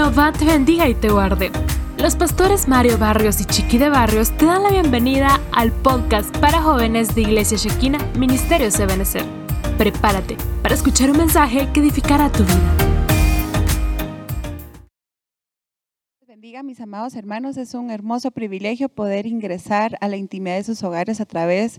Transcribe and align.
Jehová 0.00 0.32
te 0.32 0.46
bendiga 0.46 0.88
y 0.88 0.94
te 0.94 1.10
guarde. 1.10 1.52
Los 1.98 2.16
pastores 2.16 2.68
Mario 2.68 2.96
Barrios 2.96 3.38
y 3.42 3.44
Chiqui 3.44 3.76
de 3.76 3.90
Barrios 3.90 4.34
te 4.34 4.46
dan 4.46 4.62
la 4.62 4.70
bienvenida 4.70 5.38
al 5.52 5.72
podcast 5.72 6.34
para 6.38 6.62
jóvenes 6.62 7.14
de 7.14 7.20
Iglesia 7.20 7.58
Shekina, 7.58 7.98
Ministerio 8.18 8.68
Ebenezer. 8.68 9.26
Prepárate 9.76 10.38
para 10.62 10.74
escuchar 10.74 11.10
un 11.10 11.18
mensaje 11.18 11.68
que 11.74 11.80
edificará 11.80 12.32
tu 12.32 12.44
vida. 12.44 12.90
bendiga, 16.40 16.62
mis 16.62 16.80
amados 16.80 17.14
hermanos. 17.16 17.58
Es 17.58 17.74
un 17.74 17.90
hermoso 17.90 18.30
privilegio 18.30 18.88
poder 18.88 19.26
ingresar 19.26 19.98
a 20.00 20.08
la 20.08 20.16
intimidad 20.16 20.56
de 20.56 20.64
sus 20.64 20.82
hogares 20.82 21.20
a 21.20 21.26
través 21.26 21.78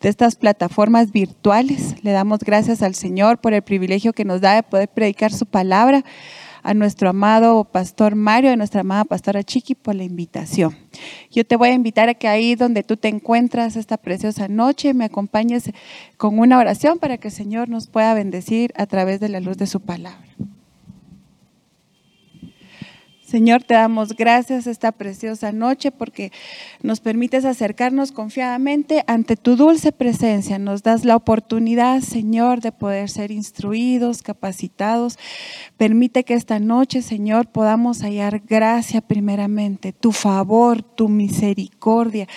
de 0.00 0.08
estas 0.08 0.36
plataformas 0.36 1.10
virtuales. 1.10 1.96
Le 2.04 2.12
damos 2.12 2.38
gracias 2.38 2.82
al 2.82 2.94
Señor 2.94 3.40
por 3.40 3.52
el 3.52 3.62
privilegio 3.62 4.12
que 4.12 4.24
nos 4.24 4.40
da 4.40 4.54
de 4.54 4.62
poder 4.62 4.88
predicar 4.88 5.32
su 5.32 5.44
palabra 5.44 6.04
a 6.66 6.74
nuestro 6.74 7.08
amado 7.08 7.62
pastor 7.62 8.16
Mario, 8.16 8.50
a 8.50 8.56
nuestra 8.56 8.80
amada 8.80 9.04
pastora 9.04 9.44
Chiqui 9.44 9.76
por 9.76 9.94
la 9.94 10.02
invitación. 10.02 10.76
Yo 11.30 11.46
te 11.46 11.54
voy 11.54 11.68
a 11.68 11.74
invitar 11.74 12.08
a 12.08 12.14
que 12.14 12.26
ahí 12.26 12.56
donde 12.56 12.82
tú 12.82 12.96
te 12.96 13.06
encuentras 13.06 13.76
esta 13.76 13.96
preciosa 13.96 14.48
noche 14.48 14.92
me 14.92 15.04
acompañes 15.04 15.70
con 16.16 16.40
una 16.40 16.58
oración 16.58 16.98
para 16.98 17.18
que 17.18 17.28
el 17.28 17.34
Señor 17.34 17.68
nos 17.68 17.86
pueda 17.86 18.14
bendecir 18.14 18.72
a 18.76 18.86
través 18.86 19.20
de 19.20 19.28
la 19.28 19.38
luz 19.38 19.56
de 19.58 19.68
su 19.68 19.78
palabra. 19.78 20.26
Señor, 23.26 23.64
te 23.64 23.74
damos 23.74 24.14
gracias 24.14 24.68
esta 24.68 24.92
preciosa 24.92 25.50
noche 25.50 25.90
porque 25.90 26.30
nos 26.80 27.00
permites 27.00 27.44
acercarnos 27.44 28.12
confiadamente 28.12 29.02
ante 29.08 29.34
tu 29.34 29.56
dulce 29.56 29.90
presencia. 29.90 30.60
Nos 30.60 30.84
das 30.84 31.04
la 31.04 31.16
oportunidad, 31.16 32.02
Señor, 32.02 32.60
de 32.60 32.70
poder 32.70 33.10
ser 33.10 33.32
instruidos, 33.32 34.22
capacitados. 34.22 35.18
Permite 35.76 36.22
que 36.22 36.34
esta 36.34 36.60
noche, 36.60 37.02
Señor, 37.02 37.48
podamos 37.48 38.02
hallar 38.02 38.42
gracia 38.46 39.00
primeramente, 39.00 39.92
tu 39.92 40.12
favor, 40.12 40.84
tu 40.84 41.08
misericordia. 41.08 42.28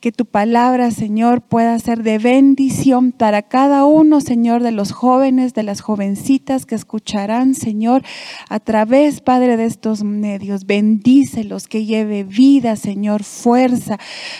Que 0.00 0.12
tu 0.12 0.26
palabra, 0.26 0.90
Señor, 0.90 1.40
pueda 1.40 1.78
ser 1.78 2.02
de 2.02 2.18
bendición 2.18 3.12
para 3.12 3.40
cada 3.40 3.86
uno, 3.86 4.20
Señor, 4.20 4.62
de 4.62 4.72
los 4.72 4.92
jóvenes, 4.92 5.54
de 5.54 5.62
las 5.62 5.80
jovencitas 5.80 6.66
que 6.66 6.74
escucharán, 6.74 7.54
Señor, 7.54 8.02
a 8.50 8.60
través, 8.60 9.22
Padre, 9.22 9.56
de 9.56 9.64
estos 9.64 10.04
medios 10.04 10.34
Dios. 10.44 10.66
Bendícelos, 10.66 11.68
que 11.68 11.84
lleve 11.84 12.24
vida, 12.24 12.76
Señor, 12.76 13.24
fuerza. 13.24 13.98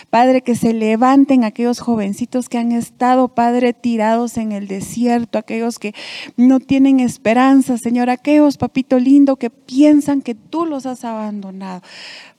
Padre, 0.09 0.41
que 0.41 0.55
se 0.55 0.73
levanten 0.73 1.43
aquellos 1.43 1.79
jovencitos 1.79 2.49
que 2.49 2.57
han 2.57 2.71
estado, 2.71 3.27
Padre, 3.29 3.73
tirados 3.73 4.37
en 4.37 4.51
el 4.51 4.67
desierto, 4.67 5.37
aquellos 5.37 5.79
que 5.79 5.93
no 6.37 6.59
tienen 6.59 6.99
esperanza, 6.99 7.77
Señor, 7.77 8.09
aquellos, 8.09 8.57
papito 8.57 8.99
lindo, 8.99 9.35
que 9.35 9.49
piensan 9.49 10.21
que 10.21 10.35
tú 10.35 10.65
los 10.65 10.85
has 10.85 11.03
abandonado. 11.03 11.81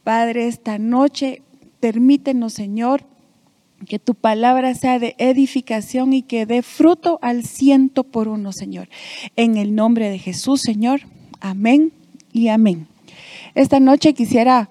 Padre, 0.05 0.47
esta 0.47 0.79
noche, 0.79 1.43
permítenos, 1.81 2.53
Señor, 2.53 3.05
que 3.87 3.99
tu 3.99 4.15
palabra 4.15 4.75
sea 4.75 4.99
de 4.99 5.15
edificación 5.19 6.13
y 6.13 6.23
que 6.23 6.47
dé 6.47 6.63
fruto 6.63 7.19
al 7.23 7.45
ciento 7.45 8.05
por 8.05 8.29
uno, 8.29 8.53
Señor. 8.53 8.89
En 9.37 9.57
el 9.57 9.75
nombre 9.75 10.09
de 10.09 10.19
Jesús, 10.19 10.63
Señor. 10.63 11.03
Amén 11.41 11.93
y 12.33 12.49
amén. 12.49 12.87
Esta 13.57 13.81
noche 13.81 14.13
quisiera 14.13 14.69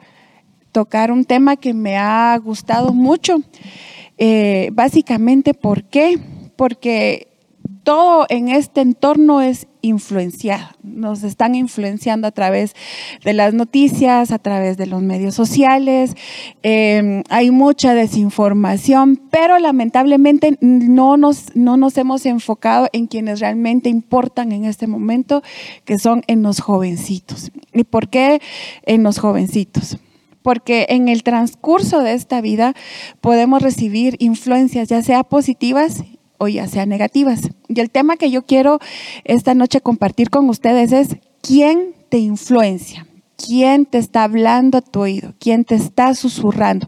tocar 0.71 1.11
un 1.11 1.25
tema 1.25 1.55
que 1.55 1.73
me 1.73 1.97
ha 1.97 2.37
gustado 2.37 2.93
mucho. 2.93 3.37
Eh, 4.19 4.69
básicamente, 4.73 5.55
¿por 5.55 5.85
qué? 5.85 6.19
Porque 6.55 7.34
todo 7.85 8.25
en 8.29 8.49
este 8.49 8.81
entorno 8.81 9.41
es 9.41 9.67
influenciado. 9.81 10.69
Nos 10.81 11.23
están 11.23 11.53
influenciando 11.53 12.27
a 12.27 12.31
través 12.31 12.75
de 13.23 13.33
las 13.33 13.53
noticias, 13.53 14.31
a 14.31 14.39
través 14.39 14.75
de 14.75 14.87
los 14.87 15.03
medios 15.03 15.35
sociales. 15.35 16.15
Em, 16.63 17.21
hay 17.29 17.51
mucha 17.51 17.93
desinformación, 17.93 19.21
pero 19.29 19.59
lamentablemente 19.59 20.57
no 20.61 21.15
nos, 21.15 21.55
no 21.55 21.77
nos 21.77 21.95
hemos 21.97 22.25
enfocado 22.25 22.89
en 22.91 23.05
quienes 23.05 23.39
realmente 23.39 23.87
importan 23.87 24.51
en 24.51 24.65
este 24.65 24.87
momento, 24.87 25.43
que 25.85 25.99
son 25.99 26.23
en 26.25 26.41
los 26.41 26.61
jovencitos. 26.61 27.51
¿Y 27.71 27.83
por 27.83 28.09
qué 28.09 28.41
en 28.83 29.03
los 29.03 29.19
jovencitos? 29.19 29.99
porque 30.41 30.85
en 30.89 31.07
el 31.07 31.23
transcurso 31.23 32.01
de 32.03 32.13
esta 32.13 32.39
vida 32.39 32.75
podemos 33.19 33.63
recibir 33.63 34.15
influencias, 34.19 34.89
ya 34.89 35.01
sea 35.01 35.23
positivas 35.23 36.03
o 36.37 36.47
ya 36.47 36.67
sea 36.67 36.85
negativas. 36.85 37.49
Y 37.67 37.79
el 37.79 37.89
tema 37.89 38.17
que 38.17 38.31
yo 38.31 38.43
quiero 38.43 38.79
esta 39.23 39.53
noche 39.53 39.81
compartir 39.81 40.29
con 40.29 40.49
ustedes 40.49 40.91
es 40.91 41.17
quién 41.41 41.93
te 42.09 42.17
influencia. 42.17 43.05
¿Quién 43.37 43.85
te 43.85 43.97
está 43.97 44.23
hablando 44.23 44.77
a 44.77 44.81
tu 44.81 45.01
oído? 45.01 45.33
¿Quién 45.39 45.65
te 45.65 45.75
está 45.75 46.15
susurrando? 46.15 46.87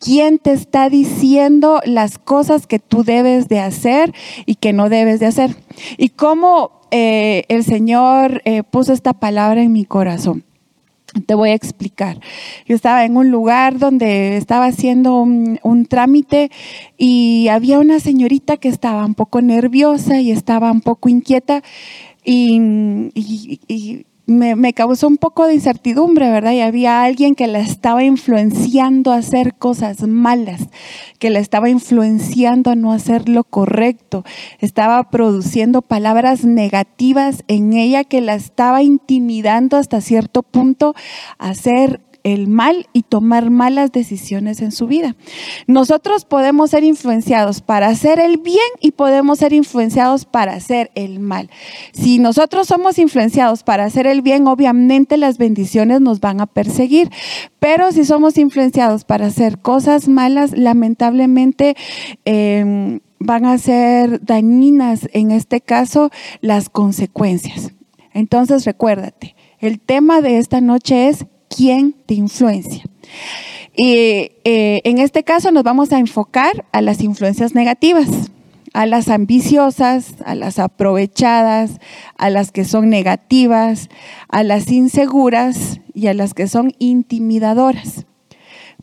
¿Quién 0.00 0.38
te 0.38 0.52
está 0.52 0.88
diciendo 0.90 1.80
las 1.84 2.18
cosas 2.18 2.66
que 2.66 2.80
tú 2.80 3.04
debes 3.04 3.48
de 3.48 3.60
hacer 3.60 4.12
y 4.44 4.56
que 4.56 4.72
no 4.72 4.88
debes 4.88 5.20
de 5.20 5.26
hacer? 5.26 5.56
Y 5.96 6.08
cómo 6.08 6.80
eh, 6.90 7.44
el 7.48 7.64
Señor 7.64 8.42
eh, 8.44 8.64
puso 8.64 8.92
esta 8.92 9.12
palabra 9.12 9.62
en 9.62 9.72
mi 9.72 9.84
corazón. 9.84 10.44
Te 11.26 11.34
voy 11.34 11.50
a 11.50 11.54
explicar. 11.54 12.20
Yo 12.66 12.74
estaba 12.74 13.04
en 13.04 13.16
un 13.16 13.30
lugar 13.30 13.78
donde 13.78 14.36
estaba 14.36 14.66
haciendo 14.66 15.20
un, 15.20 15.86
trámite 15.88 16.50
y 16.96 17.48
había 17.48 17.78
una 17.78 18.00
señorita 18.00 18.56
que 18.56 18.68
estaba 18.68 19.04
un 19.04 19.14
poco 19.14 19.40
nerviosa 19.42 20.20
y 20.20 20.30
estaba 20.30 20.72
un 20.72 20.80
poco 20.80 21.08
inquieta 21.08 21.62
y, 22.24 24.06
me, 24.26 24.72
causó 24.72 25.06
un 25.06 25.18
poco 25.18 25.46
de 25.46 25.54
incertidumbre, 25.54 26.30
¿verdad? 26.30 26.52
Y 26.52 26.60
había 26.60 27.02
alguien 27.02 27.34
que 27.34 27.46
la 27.46 27.60
estaba 27.60 28.04
influenciando 28.04 29.12
a 29.12 29.16
hacer 29.16 29.54
cosas 29.54 30.02
malas, 30.02 30.68
que 31.18 31.30
la 31.30 31.40
estaba 31.40 31.68
influenciando 31.68 32.70
a 32.70 32.74
no 32.74 32.92
hacer 32.92 33.28
lo 33.28 33.44
correcto, 33.44 34.24
estaba 34.60 35.10
produciendo 35.10 35.82
palabras 35.82 36.44
negativas 36.44 37.44
en 37.48 37.74
ella 37.74 38.04
que 38.04 38.20
la 38.20 38.34
estaba 38.34 38.82
intimidando 38.82 39.76
hasta 39.76 40.00
cierto 40.00 40.42
punto 40.42 40.94
a 41.38 41.50
hacer 41.50 42.00
el 42.24 42.48
mal 42.48 42.88
y 42.92 43.02
tomar 43.02 43.50
malas 43.50 43.92
decisiones 43.92 44.60
en 44.62 44.72
su 44.72 44.86
vida. 44.86 45.14
Nosotros 45.66 46.24
podemos 46.24 46.70
ser 46.70 46.82
influenciados 46.82 47.60
para 47.60 47.88
hacer 47.88 48.18
el 48.18 48.38
bien 48.38 48.58
y 48.80 48.92
podemos 48.92 49.38
ser 49.38 49.52
influenciados 49.52 50.24
para 50.24 50.54
hacer 50.54 50.90
el 50.94 51.20
mal. 51.20 51.50
Si 51.92 52.18
nosotros 52.18 52.66
somos 52.66 52.98
influenciados 52.98 53.62
para 53.62 53.84
hacer 53.84 54.06
el 54.06 54.22
bien, 54.22 54.48
obviamente 54.48 55.18
las 55.18 55.38
bendiciones 55.38 56.00
nos 56.00 56.20
van 56.20 56.40
a 56.40 56.46
perseguir, 56.46 57.10
pero 57.60 57.92
si 57.92 58.04
somos 58.04 58.38
influenciados 58.38 59.04
para 59.04 59.26
hacer 59.26 59.60
cosas 59.60 60.08
malas, 60.08 60.52
lamentablemente... 60.56 61.76
Em, 62.24 63.00
van 63.20 63.46
a 63.46 63.56
ser 63.56 64.22
dañinas, 64.22 65.08
en 65.14 65.30
este 65.30 65.62
caso, 65.62 66.10
las 66.42 66.68
consecuencias. 66.68 67.72
Entonces, 68.12 68.66
recuérdate, 68.66 69.34
el 69.60 69.80
tema 69.80 70.20
de 70.20 70.36
esta 70.36 70.60
noche 70.60 71.08
es 71.08 71.26
quién 71.54 71.94
te 72.06 72.14
influencia. 72.14 72.84
Y 73.76 74.32
eh, 74.44 74.80
en 74.84 74.98
este 74.98 75.24
caso 75.24 75.50
nos 75.50 75.64
vamos 75.64 75.92
a 75.92 75.98
enfocar 75.98 76.64
a 76.72 76.80
las 76.80 77.02
influencias 77.02 77.54
negativas, 77.54 78.08
a 78.72 78.86
las 78.86 79.08
ambiciosas, 79.08 80.14
a 80.24 80.34
las 80.34 80.58
aprovechadas, 80.58 81.80
a 82.16 82.30
las 82.30 82.52
que 82.52 82.64
son 82.64 82.88
negativas, 82.88 83.88
a 84.28 84.42
las 84.42 84.70
inseguras 84.70 85.80
y 85.92 86.06
a 86.08 86.14
las 86.14 86.34
que 86.34 86.46
son 86.48 86.72
intimidadoras. 86.78 88.06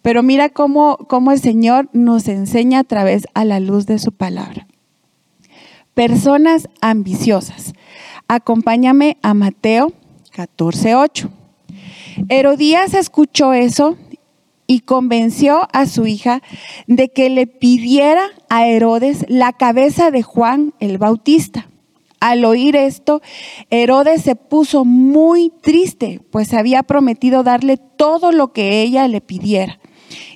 Pero 0.01 0.23
mira 0.23 0.49
cómo, 0.49 0.97
cómo 1.07 1.31
el 1.31 1.39
Señor 1.39 1.89
nos 1.93 2.27
enseña 2.27 2.79
a 2.79 2.83
través 2.83 3.27
a 3.33 3.45
la 3.45 3.59
luz 3.59 3.85
de 3.85 3.99
su 3.99 4.11
palabra. 4.11 4.67
Personas 5.93 6.67
ambiciosas. 6.81 7.73
Acompáñame 8.27 9.17
a 9.21 9.33
Mateo 9.33 9.91
14:8. 10.33 11.40
Herodías 12.29 12.93
escuchó 12.93 13.53
eso 13.53 13.97
y 14.67 14.81
convenció 14.81 15.67
a 15.73 15.85
su 15.85 16.07
hija 16.07 16.41
de 16.87 17.09
que 17.09 17.29
le 17.29 17.47
pidiera 17.47 18.23
a 18.49 18.67
Herodes 18.67 19.25
la 19.27 19.53
cabeza 19.53 20.11
de 20.11 20.23
Juan 20.23 20.73
el 20.79 20.97
Bautista. 20.97 21.67
Al 22.19 22.45
oír 22.45 22.75
esto, 22.75 23.21
Herodes 23.69 24.21
se 24.21 24.35
puso 24.35 24.85
muy 24.85 25.51
triste, 25.61 26.21
pues 26.29 26.53
había 26.53 26.83
prometido 26.83 27.43
darle 27.43 27.77
todo 27.77 28.31
lo 28.31 28.53
que 28.53 28.81
ella 28.81 29.07
le 29.07 29.21
pidiera 29.21 29.79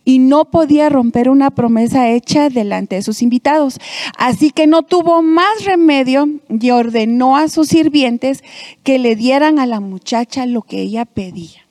y 0.04 0.20
no 0.20 0.46
podía 0.46 0.90
romper 0.90 1.30
una 1.30 1.52
promesa 1.52 2.10
hecha 2.10 2.50
delante 2.50 2.96
de 2.96 3.02
sus 3.02 3.22
invitados. 3.22 3.80
Así 4.18 4.52
que 4.52 4.68
no 4.68 4.84
tuvo 4.84 5.22
más 5.22 5.66
remedio 5.66 6.28
y 6.50 6.70
ordenó 6.72 7.38
a 7.38 7.50
sus 7.50 7.68
sirvientes 7.68 8.44
que 8.84 9.00
le 9.00 9.16
dieran 9.16 9.60
a 9.60 9.66
la 9.66 9.80
muchacha 9.80 10.46
lo 10.46 10.62
que 10.62 10.82
ella 10.82 11.06
pedía. 11.06 11.65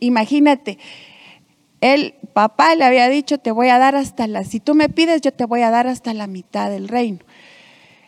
Imagínate, 0.00 0.78
el 1.80 2.14
papá 2.32 2.74
le 2.74 2.84
había 2.84 3.08
dicho, 3.08 3.38
te 3.38 3.50
voy 3.50 3.68
a 3.68 3.78
dar 3.78 3.94
hasta 3.94 4.26
la, 4.26 4.44
si 4.44 4.60
tú 4.60 4.74
me 4.74 4.88
pides, 4.88 5.20
yo 5.20 5.32
te 5.32 5.44
voy 5.44 5.62
a 5.62 5.70
dar 5.70 5.86
hasta 5.86 6.14
la 6.14 6.26
mitad 6.26 6.70
del 6.70 6.88
reino. 6.88 7.20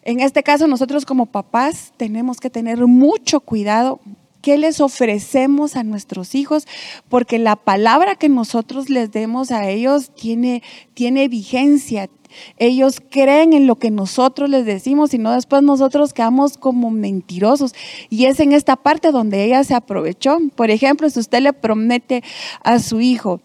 En 0.02 0.20
este 0.20 0.42
caso, 0.42 0.66
nosotros 0.66 1.04
como 1.04 1.26
papás 1.26 1.92
tenemos 1.96 2.38
que 2.38 2.50
tener 2.50 2.86
mucho 2.86 3.40
cuidado 3.40 4.00
¿Qué 4.42 4.56
les 4.56 4.80
ofrecemos 4.80 5.76
a 5.76 5.84
nuestros 5.84 6.34
hijos? 6.34 6.66
Porque 7.10 7.38
la 7.38 7.56
palabra 7.56 8.14
que 8.14 8.30
nosotros 8.30 8.88
les 8.88 9.12
demos 9.12 9.50
a 9.50 9.68
ellos 9.68 10.14
tiene, 10.14 10.62
tiene 10.94 11.28
vigencia. 11.28 12.08
Ellos 12.56 13.00
creen 13.10 13.52
en 13.52 13.66
lo 13.66 13.76
que 13.76 13.90
nosotros 13.90 14.48
les 14.50 14.64
decimos 14.64 15.14
y 15.14 15.18
no 15.18 15.32
después 15.32 15.62
nosotros 15.62 16.12
quedamos 16.12 16.56
como 16.56 16.90
mentirosos. 16.90 17.74
Y 18.08 18.26
es 18.26 18.40
en 18.40 18.52
esta 18.52 18.76
parte 18.76 19.12
donde 19.12 19.44
ella 19.44 19.64
se 19.64 19.74
aprovechó. 19.74 20.38
Por 20.54 20.70
ejemplo, 20.70 21.08
si 21.10 21.20
usted 21.20 21.40
le 21.40 21.52
promete 21.52 22.22
a 22.62 22.78
su 22.78 23.00
hijo, 23.00 23.40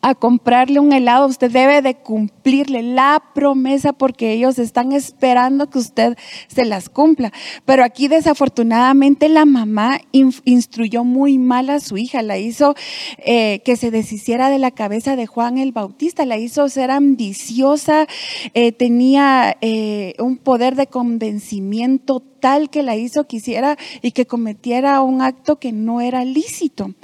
a 0.00 0.14
comprarle 0.14 0.78
un 0.78 0.92
helado, 0.92 1.26
usted 1.26 1.50
debe 1.50 1.82
de 1.82 1.96
cumplirle 1.96 2.82
la 2.82 3.22
promesa 3.34 3.92
porque 3.92 4.32
ellos 4.32 4.58
están 4.58 4.92
esperando 4.92 5.68
que 5.70 5.78
usted 5.78 6.16
se 6.46 6.64
las 6.64 6.88
cumpla. 6.88 7.32
Pero 7.64 7.84
aquí 7.84 8.06
desafortunadamente 8.06 9.28
la 9.28 9.44
mamá 9.44 10.00
instruyó 10.12 11.04
muy 11.04 11.38
mal 11.38 11.70
a 11.70 11.80
su 11.80 11.96
hija, 11.96 12.22
la 12.22 12.38
hizo 12.38 12.74
eh, 13.18 13.60
que 13.64 13.76
se 13.76 13.90
deshiciera 13.90 14.50
de 14.50 14.58
la 14.58 14.70
cabeza 14.70 15.16
de 15.16 15.26
Juan 15.26 15.58
el 15.58 15.72
Bautista, 15.72 16.24
la 16.24 16.38
hizo 16.38 16.68
ser 16.68 16.90
ambiciosa, 16.90 18.06
eh, 18.54 18.72
tenía 18.72 19.56
eh, 19.60 20.14
un 20.18 20.36
poder 20.36 20.76
de 20.76 20.86
convencimiento 20.86 22.20
tal 22.40 22.70
que 22.70 22.82
la 22.82 22.96
hizo 22.96 23.26
quisiera 23.26 23.76
y 24.02 24.12
que 24.12 24.26
cometiera 24.26 25.00
un 25.02 25.22
acto 25.22 25.58
que 25.58 25.72
no 25.72 26.00
era 26.00 26.24
lícito. 26.24 26.94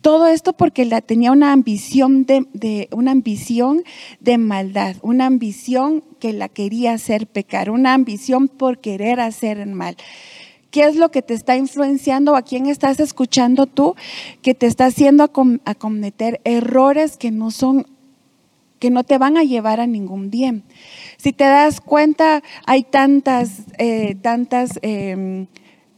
Todo 0.00 0.26
esto 0.26 0.52
porque 0.52 0.84
la 0.84 1.00
tenía 1.00 1.32
una 1.32 1.52
ambición 1.52 2.24
de, 2.24 2.88
una 2.92 3.12
ambición 3.12 3.82
de 4.20 4.38
maldad, 4.38 4.96
una 5.02 5.26
ambición 5.26 6.02
que 6.20 6.32
la 6.32 6.48
quería 6.48 6.92
hacer 6.92 7.26
pecar, 7.26 7.70
una 7.70 7.94
ambición 7.94 8.48
por 8.48 8.78
querer 8.78 9.20
hacer 9.20 9.58
el 9.58 9.72
mal. 9.72 9.96
¿Qué 10.70 10.84
es 10.84 10.96
lo 10.96 11.10
que 11.10 11.22
te 11.22 11.34
está 11.34 11.56
influenciando? 11.56 12.36
¿A 12.36 12.42
quién 12.42 12.66
estás 12.66 13.00
escuchando 13.00 13.66
tú 13.66 13.94
que 14.42 14.54
te 14.54 14.66
está 14.66 14.86
haciendo 14.86 15.24
a, 15.24 15.74
cometer 15.74 16.40
errores 16.44 17.16
que 17.16 17.30
no 17.30 17.50
son, 17.50 17.86
que 18.78 18.90
no 18.90 19.04
te 19.04 19.16
van 19.16 19.36
a 19.38 19.44
llevar 19.44 19.80
a 19.80 19.86
ningún 19.86 20.30
bien? 20.30 20.64
Si 21.26 21.32
te 21.32 21.42
das 21.42 21.80
cuenta, 21.80 22.40
hay 22.66 22.84
tantas, 22.84 23.64
eh, 23.78 24.14
tantas... 24.22 24.78
Em, 24.82 25.48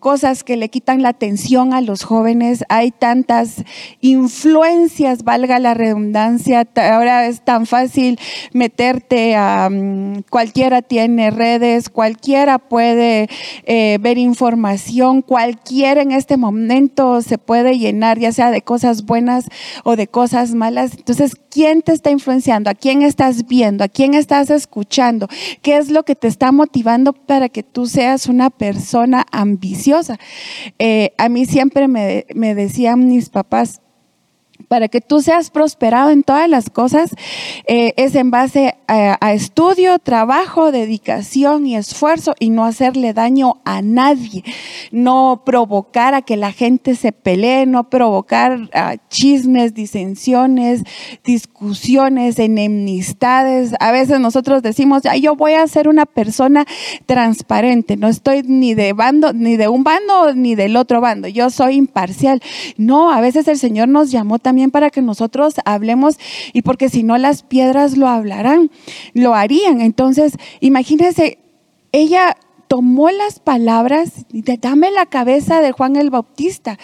cosas 0.09 0.43
que 0.43 0.57
le 0.57 0.71
quitan 0.71 1.03
la 1.03 1.11
atención 1.11 1.75
a 1.75 1.83
los 1.83 2.03
jóvenes, 2.03 2.65
hay 2.71 2.93
tantas 2.93 3.63
influencias, 4.01 5.23
valga 5.23 5.59
la 5.59 5.75
redundancia, 5.75 6.67
ahora 6.77 7.27
es 7.27 7.43
tan 7.43 7.67
fácil 7.67 8.19
meterte 8.55 9.37
a, 9.37 9.69
mm, 9.71 10.23
cualquiera 10.31 10.81
tiene 10.81 11.31
redes, 11.31 11.91
cualquiera 11.91 12.59
puede 12.59 13.29
eh, 13.67 13.99
ver 14.01 14.17
información, 14.17 15.21
cualquiera 15.21 16.01
en 16.01 16.13
este 16.13 16.39
momento 16.39 17.21
se 17.21 17.37
puede 17.37 17.79
llenar, 17.79 18.19
ya 18.19 18.33
sea 18.33 18.51
de 18.51 18.63
cosas 18.63 19.05
buenas 19.05 19.45
o 19.85 19.95
de 19.95 20.07
cosas 20.07 20.55
malas. 20.55 20.93
Entonces, 20.97 21.35
¿quién 21.51 21.83
te 21.83 21.93
está 21.93 22.11
influenciando? 22.11 22.71
¿A 22.71 22.75
quién 22.75 23.03
estás 23.03 23.47
viendo? 23.47 23.85
¿A 23.85 23.89
quién 23.89 24.15
estás 24.15 24.49
escuchando? 24.49 25.29
¿Qué 25.61 25.77
es 25.77 25.91
lo 25.91 26.05
que 26.05 26.15
te 26.15 26.29
está 26.29 26.51
motivando 26.51 27.13
para 27.13 27.51
que 27.51 27.63
tú 27.63 27.85
seas 27.85 28.27
una 28.27 28.49
persona 28.49 29.27
ambiciosa? 29.33 29.98
Eh, 30.79 31.13
a 31.19 31.29
mí 31.29 31.47
siempre 31.47 31.89
me, 31.89 32.27
me 32.35 32.55
decían 32.55 33.09
mis 33.09 33.29
papás, 33.31 33.81
para 34.69 34.89
que 34.89 35.01
tú 35.01 35.21
seas 35.23 35.51
prosperado 35.51 36.11
en 36.11 36.23
todas 36.23 36.49
las 36.49 36.71
cosas, 36.71 37.15
eh, 37.67 37.95
es 37.97 38.15
en 38.15 38.31
base 38.31 38.77
a, 38.87 39.33
estudio, 39.33 39.99
trabajo, 39.99 40.73
dedicación 40.73 41.67
y 41.67 41.77
esfuerzo 41.77 42.35
y 42.39 42.51
no 42.51 42.65
hacerle 42.65 43.13
daño 43.13 43.61
a 43.65 43.83
nadie, 43.83 44.45
no 44.93 45.43
provocar 45.45 46.15
a 46.15 46.23
que 46.23 46.37
la 46.37 46.53
gente 46.53 46.95
se 46.95 47.13
pelee, 47.13 47.67
no 47.67 47.91
provocar 47.91 48.71
ah, 48.73 48.97
chismes, 49.09 49.75
disensiones, 49.75 50.83
discusiones, 51.25 52.39
enemistades. 52.39 53.73
A 53.81 53.93
veces 53.93 54.21
nosotros 54.21 54.63
decimos, 54.63 55.03
yo 55.21 55.37
voy 55.37 55.55
a 55.55 55.67
ser 55.67 55.89
una 55.89 56.07
persona 56.07 56.65
transparente, 57.07 57.97
no 57.97 58.09
estoy 58.09 58.43
ni 58.43 58.75
de 58.75 58.93
bando, 58.93 59.33
ni 59.33 59.57
de 59.57 59.69
un 59.69 59.85
bando 59.85 60.35
ni 60.35 60.55
del 60.55 60.77
otro 60.77 61.01
bando, 61.01 61.29
yo 61.29 61.51
soy 61.51 61.75
imparcial. 61.75 62.41
No, 62.77 63.13
a 63.13 63.21
veces 63.21 63.49
el 63.49 63.59
Señor 63.59 63.89
nos 63.89 64.11
llamó 64.11 64.39
también 64.39 64.58
para 64.67 64.91
que 64.91 65.03
nosotros 65.03 65.55
hablemos 65.65 66.19
y 66.53 66.63
porque 66.63 66.89
si 66.89 67.03
no 67.03 67.17
las 67.19 67.43
piedras 67.43 67.97
lo 67.97 68.09
hablarán, 68.09 68.71
lo 69.15 69.35
harían. 69.35 69.81
Entonces, 69.81 70.35
imagínense, 70.61 71.39
ella 71.93 72.37
tomó 72.69 73.11
las 73.11 73.41
palabras 73.41 74.27
dame 74.61 74.91
la 74.91 75.07
cabeza 75.07 75.61
de 75.61 75.73
Juan 75.73 75.97
el 75.97 76.11
Bautista. 76.11 76.79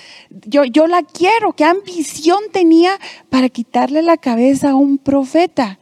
Yo, 0.47 0.65
yo 0.65 0.87
la 0.87 1.03
quiero. 1.03 1.53
¿Qué 1.53 1.65
ambición 1.65 2.39
tenía 2.53 2.99
para 3.29 3.51
quitarle 3.51 4.03
la 4.03 4.17
cabeza 4.17 4.71
a 4.71 4.75
un 4.75 4.99
profeta? 4.99 5.79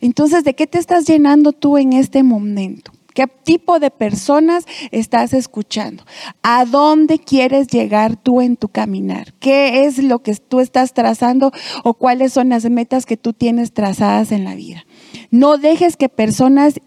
Entonces, 0.00 0.44
¿de 0.44 0.54
qué 0.54 0.66
te 0.66 0.78
estás 0.78 1.06
llenando 1.06 1.52
tú 1.52 1.78
en 1.78 1.92
este 1.92 2.22
momento? 2.22 2.95
¿Qué 3.16 3.26
tipo 3.28 3.80
de 3.80 3.90
personas 3.90 4.66
estás 4.90 5.32
escuchando? 5.32 6.04
¿A 6.42 6.66
dónde 6.66 7.18
quieres 7.18 7.66
llegar 7.68 8.16
tú 8.16 8.42
en 8.42 8.58
tu 8.58 8.68
caminar? 8.68 9.32
¿Qué 9.40 9.86
es 9.86 9.96
lo 9.96 10.18
que 10.18 10.34
tú 10.34 10.60
estás 10.60 10.92
trazando 10.92 11.50
o 11.82 11.94
cuáles 11.94 12.34
son 12.34 12.50
las 12.50 12.68
metas 12.68 13.06
que 13.06 13.16
tú 13.16 13.32
tienes 13.32 13.72
trazadas 13.72 14.32
en 14.32 14.44
la 14.44 14.54
vida? 14.54 14.84
No 15.30 15.56
dejes 15.56 15.96
que 15.96 16.10
personas 16.10 16.78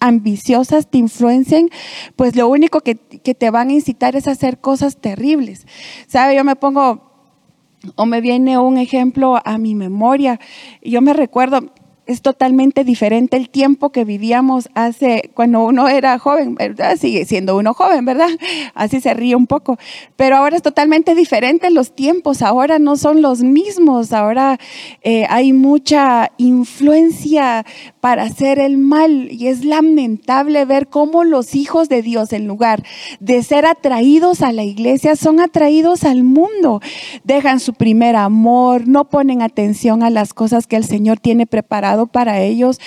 ambiciosas 0.00 0.90
te 0.90 0.98
influencien, 0.98 1.70
pues 2.16 2.34
lo 2.34 2.48
único 2.48 2.80
que, 2.80 2.96
que 2.96 3.36
te 3.36 3.50
van 3.50 3.68
a 3.68 3.74
incitar 3.74 4.16
es 4.16 4.26
a 4.26 4.32
hacer 4.32 4.58
cosas 4.58 4.96
terribles. 4.96 5.68
¿Sabe? 6.08 6.34
Yo 6.34 6.42
me 6.42 6.56
pongo 6.56 7.12
o 7.94 8.06
me 8.06 8.20
viene 8.20 8.58
un 8.58 8.76
ejemplo 8.76 9.40
a 9.44 9.56
mi 9.56 9.76
memoria. 9.76 10.40
Yo 10.82 11.00
me 11.00 11.12
recuerdo, 11.12 11.72
es 12.10 12.22
totalmente 12.22 12.82
diferente 12.82 13.36
el 13.36 13.48
tiempo 13.48 13.90
que 13.90 14.04
vivíamos 14.04 14.68
hace 14.74 15.30
cuando 15.34 15.64
uno 15.64 15.86
era 15.88 16.18
joven, 16.18 16.56
¿verdad? 16.56 16.96
Sigue 16.96 17.24
siendo 17.24 17.56
uno 17.56 17.72
joven, 17.72 18.04
¿verdad? 18.04 18.30
Así 18.74 19.00
se 19.00 19.14
ríe 19.14 19.36
un 19.36 19.46
poco. 19.46 19.78
Pero 20.16 20.36
ahora 20.36 20.56
es 20.56 20.62
totalmente 20.62 21.14
diferente 21.14 21.70
los 21.70 21.94
tiempos, 21.94 22.42
ahora 22.42 22.78
no 22.78 22.96
son 22.96 23.22
los 23.22 23.42
mismos, 23.42 24.12
ahora 24.12 24.58
eh, 25.02 25.24
hay 25.28 25.52
mucha 25.52 26.32
influencia 26.36 27.64
para 28.00 28.24
hacer 28.24 28.58
el 28.58 28.78
mal 28.78 29.30
y 29.30 29.46
es 29.46 29.64
lamentable 29.64 30.64
ver 30.64 30.88
cómo 30.88 31.22
los 31.22 31.54
hijos 31.54 31.88
de 31.88 32.02
Dios, 32.02 32.32
en 32.32 32.46
lugar 32.48 32.82
de 33.20 33.42
ser 33.42 33.66
atraídos 33.66 34.42
a 34.42 34.52
la 34.52 34.64
iglesia, 34.64 35.14
son 35.14 35.38
atraídos 35.38 36.04
al 36.04 36.24
mundo. 36.24 36.80
Dejan 37.22 37.60
su 37.60 37.74
primer 37.74 38.16
amor, 38.16 38.88
no 38.88 39.08
ponen 39.08 39.42
atención 39.42 40.02
a 40.02 40.10
las 40.10 40.34
cosas 40.34 40.66
que 40.66 40.76
el 40.76 40.84
Señor 40.84 41.20
tiene 41.20 41.46
preparado 41.46 41.99
para 42.06 42.40
ellos. 42.40 42.80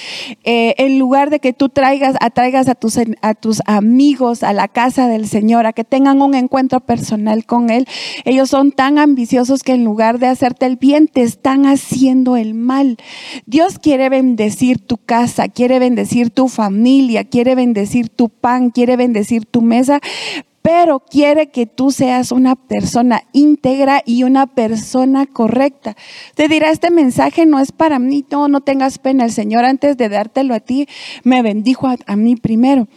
Eh, 0.43 0.75
en 0.77 0.99
lugar 0.99 1.29
de 1.29 1.39
que 1.39 1.53
tú 1.53 1.69
traigas, 1.69 2.15
atraigas 2.19 2.67
a 2.67 2.75
tus, 2.75 2.97
a 3.21 3.33
tus 3.33 3.61
amigos 3.65 4.43
a 4.43 4.53
la 4.53 4.67
casa 4.67 5.07
del 5.07 5.27
Señor, 5.27 5.65
a 5.65 5.73
que 5.73 5.83
tengan 5.83 6.21
un 6.21 6.35
encuentro 6.35 6.79
personal 6.79 7.45
con 7.45 7.69
Él, 7.69 7.87
ellos 8.25 8.49
son 8.49 8.71
tan 8.71 8.97
ambiciosos 8.97 9.63
que 9.63 9.73
en 9.73 9.83
lugar 9.83 10.19
de 10.19 10.27
hacerte 10.27 10.65
el 10.65 10.77
bien, 10.77 11.07
te 11.07 11.21
están 11.21 11.65
haciendo 11.65 12.37
el 12.37 12.53
mal. 12.53 12.97
Dios 13.45 13.79
quiere 13.79 14.09
bendecir 14.09 14.79
tu 14.79 14.97
casa, 14.97 15.47
quiere 15.47 15.79
bendecir 15.79 16.29
tu 16.29 16.47
familia, 16.47 17.23
quiere 17.23 17.55
bendecir 17.55 18.09
tu 18.09 18.29
pan, 18.29 18.69
quiere 18.69 18.95
bendecir 18.97 19.45
tu 19.45 19.61
mesa, 19.61 19.99
pero 20.63 21.01
quiere 21.01 21.51
que 21.51 21.65
tú 21.67 21.91
seas 21.91 22.31
una 22.31 22.55
persona 22.55 23.23
íntegra 23.33 24.01
y 24.05 24.23
una 24.23 24.47
persona 24.47 25.25
correcta. 25.25 25.95
Te 26.35 26.47
dirá, 26.47 26.71
este 26.71 26.89
mensaje 26.89 27.45
no 27.45 27.59
es 27.59 27.73
para 27.73 27.99
mí, 27.99 28.25
no, 28.31 28.47
no 28.47 28.61
tengas 28.61 28.97
pena. 28.97 29.25
El 29.25 29.33
Señor 29.33 29.65
antes 29.65 29.97
de 29.97 30.07
dártelo 30.07 30.55
a 30.55 30.61
ti, 30.61 30.87
me 31.23 31.41
bendijo 31.41 31.89
a, 32.07 32.15
mí 32.15 32.37
primero. 32.37 32.87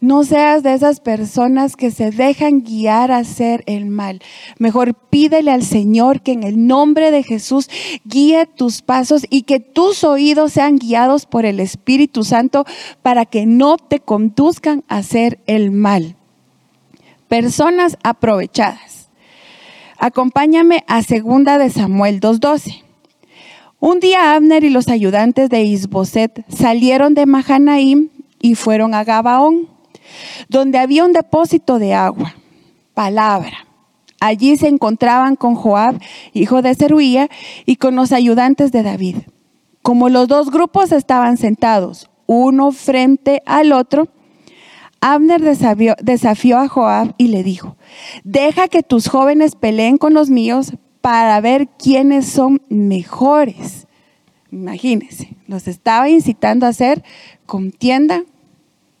No 0.00 0.24
seas 0.24 0.64
de 0.64 0.74
esas 0.74 0.98
personas 0.98 1.76
que 1.76 1.92
se 1.92 2.10
dejan 2.10 2.62
guiar 2.62 3.12
a 3.12 3.18
hacer 3.18 3.62
el 3.66 3.86
mal. 3.86 4.20
Mejor 4.58 4.94
pídele 4.94 5.52
al 5.52 5.62
Señor 5.62 6.20
que 6.20 6.32
en 6.32 6.42
el 6.42 6.66
nombre 6.66 7.12
de 7.12 7.22
Jesús 7.22 7.70
guíe 8.04 8.44
tus 8.46 8.82
pasos 8.82 9.24
y 9.30 9.42
que 9.42 9.60
tus 9.60 10.02
oídos 10.02 10.54
sean 10.54 10.78
guiados 10.78 11.26
por 11.26 11.46
el 11.46 11.60
Espíritu 11.60 12.24
Santo 12.24 12.64
para 13.02 13.24
que 13.24 13.46
no 13.46 13.76
te 13.76 14.00
conduzcan 14.00 14.82
a 14.88 14.96
hacer 14.96 15.38
el 15.46 15.70
mal 15.70 16.16
personas 17.34 17.98
aprovechadas. 18.04 19.08
Acompáñame 19.98 20.84
a 20.86 21.02
segunda 21.02 21.58
de 21.58 21.68
Samuel 21.68 22.20
2:12. 22.20 22.84
Un 23.80 23.98
día 23.98 24.36
Abner 24.36 24.62
y 24.62 24.70
los 24.70 24.86
ayudantes 24.86 25.50
de 25.50 25.64
Isboset 25.64 26.44
salieron 26.48 27.14
de 27.14 27.26
Mahanaim 27.26 28.10
y 28.40 28.54
fueron 28.54 28.94
a 28.94 29.02
Gabaón, 29.02 29.68
donde 30.48 30.78
había 30.78 31.04
un 31.04 31.12
depósito 31.12 31.80
de 31.80 31.92
agua. 31.92 32.36
Palabra. 32.94 33.66
Allí 34.20 34.56
se 34.56 34.68
encontraban 34.68 35.34
con 35.34 35.56
Joab, 35.56 35.98
hijo 36.34 36.62
de 36.62 36.76
Zeruía, 36.76 37.28
y 37.66 37.74
con 37.76 37.96
los 37.96 38.12
ayudantes 38.12 38.70
de 38.70 38.84
David. 38.84 39.16
Como 39.82 40.08
los 40.08 40.28
dos 40.28 40.52
grupos 40.52 40.92
estaban 40.92 41.36
sentados, 41.36 42.08
uno 42.26 42.70
frente 42.70 43.42
al 43.44 43.72
otro, 43.72 44.06
Abner 45.06 45.42
desafió, 45.42 46.58
a 46.58 46.66
Joab 46.66 47.14
y 47.18 47.28
le 47.28 47.42
dijo, 47.42 47.76
deja 48.22 48.68
que 48.68 48.82
tus 48.82 49.06
jóvenes 49.06 49.54
peleen 49.54 49.98
con 49.98 50.14
los 50.14 50.30
míos 50.30 50.72
para 51.02 51.38
ver 51.42 51.68
quiénes 51.68 52.24
son 52.24 52.62
mejores. 52.70 53.86
Imagínense, 54.50 55.36
los 55.46 55.68
estaba 55.68 56.08
incitando 56.08 56.64
a 56.64 56.70
hacer 56.70 57.04
contienda 57.44 58.24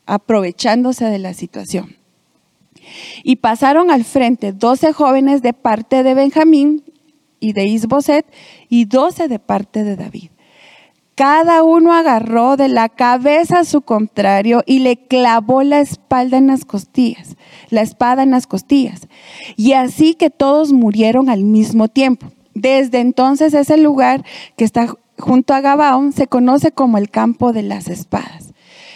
aprovechándose 0.04 1.06
de 1.06 1.18
la 1.18 1.32
situación. 1.32 1.96
Y 3.22 3.36
pasaron 3.36 3.90
al 3.90 4.04
frente 4.04 4.52
doce 4.52 4.92
jóvenes 4.92 5.40
de 5.40 5.54
parte 5.54 6.02
de 6.02 6.12
Benjamín 6.12 6.84
y 7.40 7.54
de 7.54 7.64
Isboset 7.64 8.26
y 8.68 8.84
doce 8.84 9.26
de 9.26 9.38
parte 9.38 9.84
de 9.84 9.96
David. 9.96 10.33
Cada 11.14 11.62
uno 11.62 11.92
agarró 11.92 12.56
de 12.56 12.68
la 12.68 12.88
cabeza 12.88 13.60
a 13.60 13.64
su 13.64 13.82
contrario 13.82 14.62
y 14.66 14.80
le 14.80 14.96
clavó 14.96 15.62
la 15.62 15.80
espalda 15.80 16.38
en 16.38 16.48
las 16.48 16.64
costillas, 16.64 17.36
la 17.70 17.82
espada 17.82 18.24
en 18.24 18.32
las 18.32 18.48
costillas. 18.48 19.06
Y 19.56 19.74
así 19.74 20.14
que 20.14 20.30
todos 20.30 20.72
murieron 20.72 21.28
al 21.28 21.44
mismo 21.44 21.86
tiempo. 21.86 22.32
Desde 22.54 22.98
entonces 22.98 23.54
ese 23.54 23.76
lugar 23.76 24.24
que 24.56 24.64
está 24.64 24.88
junto 25.18 25.54
a 25.54 25.60
Gabaón 25.60 26.12
se 26.12 26.26
conoce 26.26 26.72
como 26.72 26.98
el 26.98 27.10
campo 27.10 27.52
de 27.52 27.62
las 27.62 27.88
espadas 27.88 28.53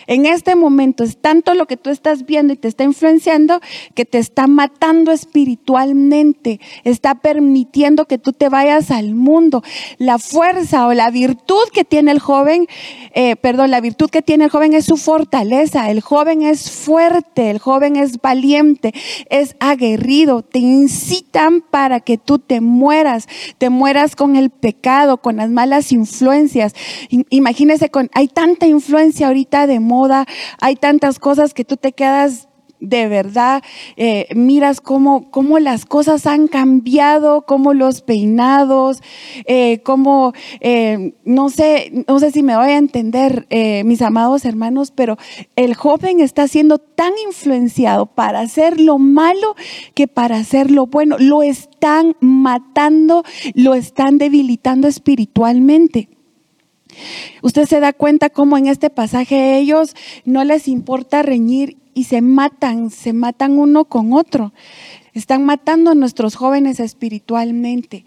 en 0.09 0.27
este 0.27 0.57
momento 0.57 1.05
es 1.05 1.19
tanto 1.19 1.55
lo 1.55 1.67
que 1.67 1.77
tú 1.77 1.91
estás 1.91 2.27
viendo 2.27 2.53
y 2.53 2.57
te 2.57 2.67
está 2.67 2.83
influenciando 2.83 3.61
que 3.95 4.05
te 4.05 4.19
está 4.19 4.47
matando 4.47 5.13
espiritualmente, 5.13 6.61
está 6.85 7.17
permitiendo 7.17 8.07
que 8.07 8.19
tú 8.19 8.33
te 8.33 8.49
vayas 8.49 8.91
al 8.91 9.15
mundo. 9.15 9.63
La 9.99 10.19
fuerza 10.19 10.87
o 10.87 10.95
la 10.95 11.11
virtud 11.11 11.69
que 11.73 11.85
tiene 11.85 12.11
el 12.13 12.21
joven, 12.21 12.67
eh, 13.15 13.37
perdón, 13.37 13.71
la 13.71 13.81
virtud 13.81 14.09
que 14.11 14.23
tiene 14.23 14.45
el 14.45 14.51
joven 14.51 14.73
es 14.73 14.87
su 14.87 14.97
fortaleza. 14.97 15.91
El 15.91 16.01
joven 16.01 16.43
es 16.43 16.71
fuerte, 16.71 17.51
el 17.51 17.59
joven 17.59 17.97
es 17.97 18.21
valiente, 18.21 18.95
es 19.31 19.57
aguerrido. 19.61 20.43
Te 20.43 20.59
incitan 20.59 21.61
para 21.61 22.01
que 22.01 22.17
tú 22.19 22.39
te 22.39 22.61
mueras, 22.61 23.29
te 23.59 23.71
mueras 23.71 24.17
con 24.17 24.37
el 24.37 24.51
pecado, 24.51 25.19
con 25.19 25.37
las 25.37 25.51
malas 25.51 25.93
influencias. 25.93 26.75
Imagínese, 27.31 27.91
con, 27.91 28.11
hay 28.15 28.29
tanta 28.29 28.67
influencia 28.67 29.27
ahorita 29.27 29.67
de 29.67 29.81
hay 30.61 30.77
tantas 30.77 31.19
cosas 31.19 31.55
que 31.55 31.65
tú 31.65 31.77
te 31.77 31.93
quedas 31.93 32.49
de 32.81 33.09
verdad, 33.09 33.63
eh, 33.97 34.29
miras 34.35 34.81
cómo, 34.81 35.31
cómo, 35.31 35.59
las 35.59 35.85
cosas 35.85 36.27
han 36.27 36.47
cambiado, 36.47 37.43
cómo 37.43 37.75
los 37.75 38.03
peinados, 38.03 39.03
eh, 39.47 39.81
cómo, 39.83 40.33
eh, 40.61 41.15
no 41.25 41.49
sé, 41.49 42.05
no 42.07 42.21
sé 42.21 42.31
si 42.31 42.43
me 42.43 42.57
voy 42.57 42.69
a 42.69 42.79
entender, 42.79 43.47
mis 43.85 44.03
amados 44.03 44.45
hermanos, 44.45 44.93
pero 44.95 45.17
el 45.57 45.75
joven 45.75 46.21
está 46.21 46.47
siendo 46.49 46.79
tan 46.79 47.13
influenciado 47.27 48.07
para 48.07 48.41
hacer 48.41 48.81
lo 48.81 48.99
malo 48.99 49.55
que 49.95 50.07
para 50.07 50.37
hacer 50.37 50.71
lo 50.71 50.87
bueno. 50.87 51.17
Lo 51.19 51.43
están 51.43 52.17
matando, 52.21 53.25
lo 53.55 53.75
están 53.75 54.19
debilitando 54.19 54.89
espiritualmente. 54.89 56.09
Usted 57.43 57.67
se 57.67 57.81
da 57.81 57.93
cuenta 57.93 58.31
cómo 58.31 58.59
en 58.59 58.67
este 58.67 58.91
pasaje 58.91 59.59
ellos 59.59 59.95
no 60.25 60.45
les 60.45 60.69
importa 60.69 61.23
reñir 61.23 61.77
y 61.95 62.05
se 62.05 62.21
matan, 62.21 62.91
se 62.91 63.13
matan 63.13 63.59
uno 63.59 63.85
con 63.85 64.13
otro. 64.13 64.53
Están 65.19 65.45
matando 65.45 65.91
a 65.91 65.95
nuestros 65.97 66.37
jóvenes 66.37 66.79
espiritualmente. 66.79 68.05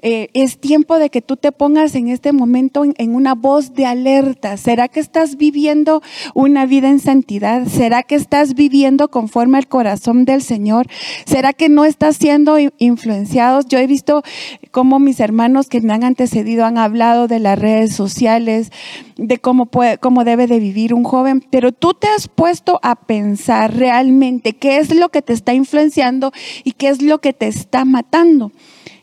Eh, 0.00 0.30
es 0.32 0.58
tiempo 0.58 0.98
de 0.98 1.10
que 1.10 1.20
tú 1.20 1.36
te 1.36 1.52
pongas 1.52 1.94
en 1.94 2.08
este 2.08 2.32
momento 2.32 2.84
en, 2.84 3.14
una 3.14 3.34
voz 3.34 3.74
de 3.74 3.84
alerta. 3.84 4.56
¿Será 4.56 4.88
que 4.88 4.98
estás 4.98 5.36
viviendo 5.36 6.02
una 6.32 6.64
vida 6.64 6.88
en 6.88 7.00
santidad? 7.00 7.66
¿Será 7.66 8.02
que 8.02 8.14
estás 8.14 8.54
viviendo 8.54 9.08
conforme 9.08 9.58
al 9.58 9.68
corazón 9.68 10.24
del 10.24 10.40
Señor? 10.40 10.86
¿Será 11.26 11.52
que 11.52 11.68
no 11.68 11.84
estás 11.84 12.16
siendo 12.16 12.56
influenciados? 12.78 13.66
Yo 13.66 13.78
he 13.78 13.86
visto 13.86 14.22
cómo 14.70 14.98
mis 14.98 15.20
hermanos 15.20 15.68
que 15.68 15.82
me 15.82 15.92
han 15.92 16.02
antecedido 16.02 16.64
han 16.64 16.78
hablado 16.78 17.28
de 17.28 17.40
las 17.40 17.58
redes 17.58 17.94
sociales, 17.94 18.72
de 19.16 19.38
cómo, 19.38 19.66
puede, 19.66 19.98
cómo 19.98 20.24
debe 20.24 20.46
de 20.46 20.58
vivir 20.58 20.94
un 20.94 21.04
joven, 21.04 21.44
pero 21.50 21.72
tú 21.72 21.92
te 21.92 22.08
has 22.08 22.28
puesto 22.28 22.80
a 22.82 22.96
pensar 22.96 23.76
realmente 23.76 24.54
qué 24.54 24.78
es 24.78 24.94
lo 24.94 25.10
que 25.10 25.22
te 25.22 25.34
está 25.34 25.52
influenciando 25.52 26.32
y 26.62 26.72
qué 26.72 26.88
es 26.88 27.02
lo 27.02 27.18
que 27.18 27.32
te 27.32 27.46
está 27.46 27.84
matando. 27.84 28.52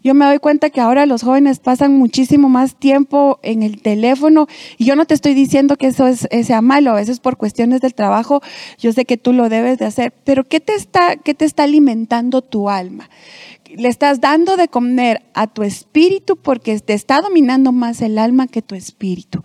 Yo 0.03 0.15
me 0.15 0.25
doy 0.25 0.39
cuenta 0.39 0.71
que 0.71 0.81
ahora 0.81 1.05
los 1.05 1.21
jóvenes 1.21 1.59
pasan 1.59 1.93
muchísimo 1.93 2.49
más 2.49 2.75
tiempo 2.75 3.39
en 3.43 3.61
el 3.61 3.81
teléfono 3.81 4.47
y 4.77 4.85
yo 4.85 4.95
no 4.95 5.05
te 5.05 5.13
estoy 5.13 5.35
diciendo 5.35 5.75
que 5.75 5.87
eso 5.87 6.07
es, 6.07 6.27
sea 6.43 6.61
malo, 6.61 6.91
a 6.91 6.95
veces 6.95 7.19
por 7.19 7.37
cuestiones 7.37 7.81
del 7.81 7.93
trabajo 7.93 8.41
yo 8.79 8.93
sé 8.93 9.05
que 9.05 9.17
tú 9.17 9.31
lo 9.31 9.47
debes 9.47 9.77
de 9.77 9.85
hacer, 9.85 10.11
pero 10.23 10.43
¿qué 10.43 10.59
te 10.59 10.73
está, 10.73 11.17
qué 11.17 11.35
te 11.35 11.45
está 11.45 11.63
alimentando 11.63 12.41
tu 12.41 12.69
alma? 12.69 13.09
le 13.75 13.87
estás 13.87 14.19
dando 14.19 14.57
de 14.57 14.67
comer 14.67 15.21
a 15.33 15.47
tu 15.47 15.63
espíritu 15.63 16.35
porque 16.35 16.77
te 16.79 16.93
está 16.93 17.21
dominando 17.21 17.71
más 17.71 18.01
el 18.01 18.17
alma 18.17 18.47
que 18.47 18.61
tu 18.61 18.75
espíritu. 18.75 19.43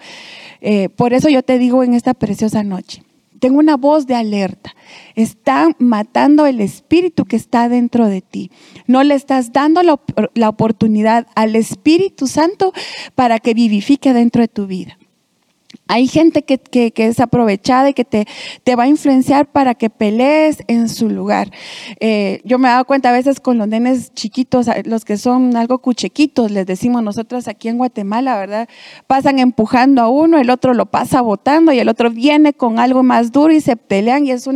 Eh, 0.60 0.88
por 0.88 1.12
eso 1.12 1.28
yo 1.28 1.42
te 1.42 1.58
digo 1.58 1.84
en 1.84 1.94
esta 1.94 2.14
preciosa 2.14 2.62
noche, 2.62 3.02
tengo 3.46 3.60
una 3.60 3.76
voz 3.76 4.08
de 4.08 4.16
alerta. 4.16 4.74
Están 5.14 5.76
matando 5.78 6.46
el 6.46 6.60
espíritu 6.60 7.26
que 7.26 7.36
está 7.36 7.68
dentro 7.68 8.08
de 8.08 8.20
ti. 8.20 8.50
No 8.88 9.04
le 9.04 9.14
estás 9.14 9.52
dando 9.52 9.84
la, 9.84 10.00
la 10.34 10.48
oportunidad 10.48 11.28
al 11.36 11.54
Espíritu 11.54 12.26
Santo 12.26 12.72
para 13.14 13.38
que 13.38 13.54
vivifique 13.54 14.12
dentro 14.12 14.42
de 14.42 14.48
tu 14.48 14.66
vida. 14.66 14.98
Hay 15.88 16.08
gente 16.08 16.42
que, 16.42 16.92
es 16.96 17.20
aprovechada 17.20 17.90
y 17.90 17.94
que 17.94 18.04
te, 18.04 18.26
va 18.76 18.84
a 18.84 18.88
influenciar 18.88 19.46
para 19.46 19.74
que 19.74 19.88
pelees 19.88 20.64
en 20.66 20.88
su 20.88 21.08
lugar. 21.08 21.50
Eh, 22.00 22.40
yo 22.44 22.58
me 22.58 22.68
he 22.68 22.72
dado 22.72 22.84
cuenta 22.86 23.10
a 23.10 23.12
veces 23.12 23.38
con 23.38 23.56
los 23.56 23.68
nenes 23.68 24.12
chiquitos, 24.14 24.66
los 24.84 25.04
que 25.04 25.16
son 25.16 25.56
algo 25.56 25.78
cuchequitos, 25.78 26.50
les 26.50 26.66
decimos 26.66 27.02
nosotros 27.02 27.46
aquí 27.46 27.68
en 27.68 27.78
Guatemala, 27.78 28.36
¿verdad? 28.36 28.68
Pasan 29.06 29.38
empujando 29.38 30.02
a 30.02 30.08
uno, 30.08 30.38
el 30.38 30.50
otro 30.50 30.74
lo 30.74 30.86
pasa 30.86 31.20
botando 31.20 31.72
y 31.72 31.78
el 31.78 31.88
otro 31.88 32.10
viene 32.10 32.52
con 32.52 32.80
algo 32.80 33.04
más 33.04 33.30
duro 33.30 33.52
y 33.52 33.60
se 33.60 33.76
pelean 33.76 34.26
y 34.26 34.32
es, 34.32 34.48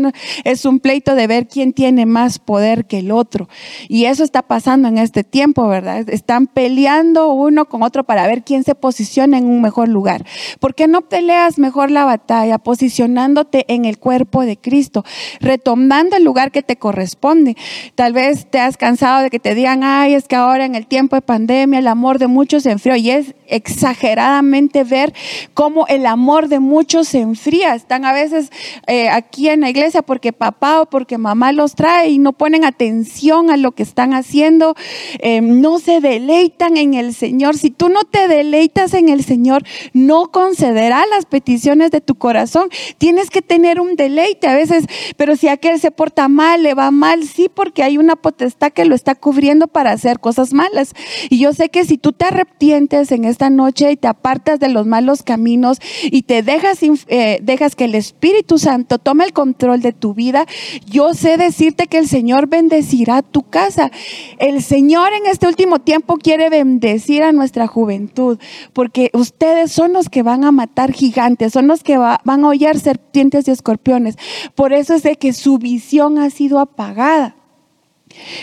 es 0.44 0.64
un 0.64 0.80
pleito 0.80 1.14
de 1.14 1.26
ver 1.28 1.46
quién 1.46 1.72
tiene 1.72 2.06
más 2.06 2.40
poder 2.40 2.86
que 2.86 2.98
el 2.98 3.12
otro. 3.12 3.48
Y 3.88 4.06
eso 4.06 4.24
está 4.24 4.42
pasando 4.42 4.88
en 4.88 4.98
este 4.98 5.22
tiempo, 5.22 5.68
¿verdad? 5.68 6.08
Están 6.08 6.48
peleando 6.48 7.32
uno 7.32 7.66
con 7.66 7.84
otro 7.84 8.02
para 8.02 8.26
ver 8.26 8.42
quién 8.42 8.64
se 8.64 8.74
posiciona 8.74 9.38
en 9.38 9.46
un 9.46 9.62
mejor 9.62 9.88
lugar. 9.88 10.24
¿Por 10.58 10.74
qué 10.74 10.88
no 10.88 11.02
peleas 11.20 11.58
mejor 11.58 11.90
la 11.90 12.06
batalla 12.06 12.56
posicionándote 12.56 13.66
en 13.68 13.84
el 13.84 13.98
cuerpo 13.98 14.40
de 14.46 14.56
Cristo, 14.56 15.04
retomando 15.38 16.16
el 16.16 16.24
lugar 16.24 16.50
que 16.50 16.62
te 16.62 16.76
corresponde. 16.76 17.58
Tal 17.94 18.14
vez 18.14 18.46
te 18.50 18.58
has 18.58 18.78
cansado 18.78 19.20
de 19.20 19.28
que 19.28 19.38
te 19.38 19.54
digan, 19.54 19.84
ay, 19.84 20.14
es 20.14 20.26
que 20.26 20.36
ahora 20.36 20.64
en 20.64 20.74
el 20.74 20.86
tiempo 20.86 21.16
de 21.16 21.20
pandemia 21.20 21.80
el 21.80 21.88
amor 21.88 22.18
de 22.18 22.26
muchos 22.26 22.62
se 22.62 22.70
enfrió 22.70 22.96
y 22.96 23.10
es 23.10 23.34
exageradamente 23.48 24.82
ver 24.82 25.12
cómo 25.52 25.86
el 25.88 26.06
amor 26.06 26.48
de 26.48 26.58
muchos 26.58 27.08
se 27.08 27.20
enfría. 27.20 27.74
Están 27.74 28.06
a 28.06 28.14
veces 28.14 28.50
eh, 28.86 29.10
aquí 29.10 29.50
en 29.50 29.60
la 29.60 29.68
iglesia 29.68 30.00
porque 30.00 30.32
papá 30.32 30.80
o 30.80 30.86
porque 30.86 31.18
mamá 31.18 31.52
los 31.52 31.74
trae 31.74 32.08
y 32.08 32.18
no 32.18 32.32
ponen 32.32 32.64
atención 32.64 33.50
a 33.50 33.58
lo 33.58 33.72
que 33.72 33.82
están 33.82 34.14
haciendo, 34.14 34.74
eh, 35.18 35.42
no 35.42 35.80
se 35.80 36.00
deleitan 36.00 36.78
en 36.78 36.94
el 36.94 37.12
Señor. 37.12 37.58
Si 37.58 37.68
tú 37.68 37.90
no 37.90 38.04
te 38.04 38.26
deleitas 38.26 38.94
en 38.94 39.10
el 39.10 39.22
Señor, 39.22 39.64
no 39.92 40.30
concederá 40.30 41.04
las 41.10 41.26
peticiones 41.26 41.90
de 41.90 42.00
tu 42.00 42.14
corazón. 42.14 42.68
Tienes 42.98 43.30
que 43.30 43.42
tener 43.42 43.80
un 43.80 43.96
deleite 43.96 44.46
a 44.46 44.54
veces, 44.54 44.84
pero 45.16 45.36
si 45.36 45.48
aquel 45.48 45.80
se 45.80 45.90
porta 45.90 46.28
mal, 46.28 46.62
le 46.62 46.74
va 46.74 46.90
mal, 46.90 47.24
sí, 47.24 47.50
porque 47.52 47.82
hay 47.82 47.98
una 47.98 48.16
potestad 48.16 48.72
que 48.72 48.84
lo 48.84 48.94
está 48.94 49.14
cubriendo 49.14 49.66
para 49.66 49.92
hacer 49.92 50.20
cosas 50.20 50.52
malas. 50.52 50.94
Y 51.28 51.38
yo 51.38 51.52
sé 51.52 51.68
que 51.68 51.84
si 51.84 51.98
tú 51.98 52.12
te 52.12 52.26
arrepientes 52.26 53.12
en 53.12 53.24
esta 53.24 53.50
noche 53.50 53.92
y 53.92 53.96
te 53.96 54.08
apartas 54.08 54.60
de 54.60 54.68
los 54.68 54.86
malos 54.86 55.22
caminos 55.22 55.78
y 56.04 56.22
te 56.22 56.42
dejas, 56.42 56.78
eh, 56.82 57.38
dejas 57.42 57.76
que 57.76 57.84
el 57.84 57.94
Espíritu 57.94 58.58
Santo 58.58 58.98
tome 58.98 59.24
el 59.24 59.32
control 59.32 59.80
de 59.82 59.92
tu 59.92 60.14
vida, 60.14 60.46
yo 60.86 61.14
sé 61.14 61.36
decirte 61.36 61.86
que 61.86 61.98
el 61.98 62.08
Señor 62.08 62.48
bendecirá 62.48 63.22
tu 63.22 63.42
casa. 63.42 63.90
El 64.38 64.62
Señor 64.62 65.12
en 65.12 65.26
este 65.26 65.46
último 65.46 65.80
tiempo 65.80 66.16
quiere 66.16 66.50
bendecir 66.50 67.22
a 67.22 67.32
nuestra 67.32 67.66
juventud, 67.66 68.38
porque 68.72 69.10
ustedes 69.12 69.72
son 69.72 69.92
los 69.92 70.08
que 70.08 70.22
van 70.22 70.44
a 70.44 70.52
matar 70.52 70.92
gigantes, 71.00 71.52
son 71.52 71.66
los 71.66 71.82
que 71.82 71.96
van 71.96 72.44
a 72.44 72.48
hollar 72.48 72.78
serpientes 72.78 73.48
y 73.48 73.50
escorpiones. 73.50 74.16
Por 74.54 74.72
eso 74.72 74.94
es 74.94 75.02
de 75.02 75.16
que 75.16 75.32
su 75.32 75.58
visión 75.58 76.18
ha 76.18 76.30
sido 76.30 76.58
apagada. 76.60 77.36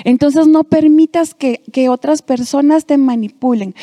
Entonces 0.03 0.47
no 0.47 0.63
permitas 0.63 1.33
que, 1.33 1.61
otras 1.89 2.21
personas 2.21 2.85
te 2.85 2.97
manipulen. 2.97 3.75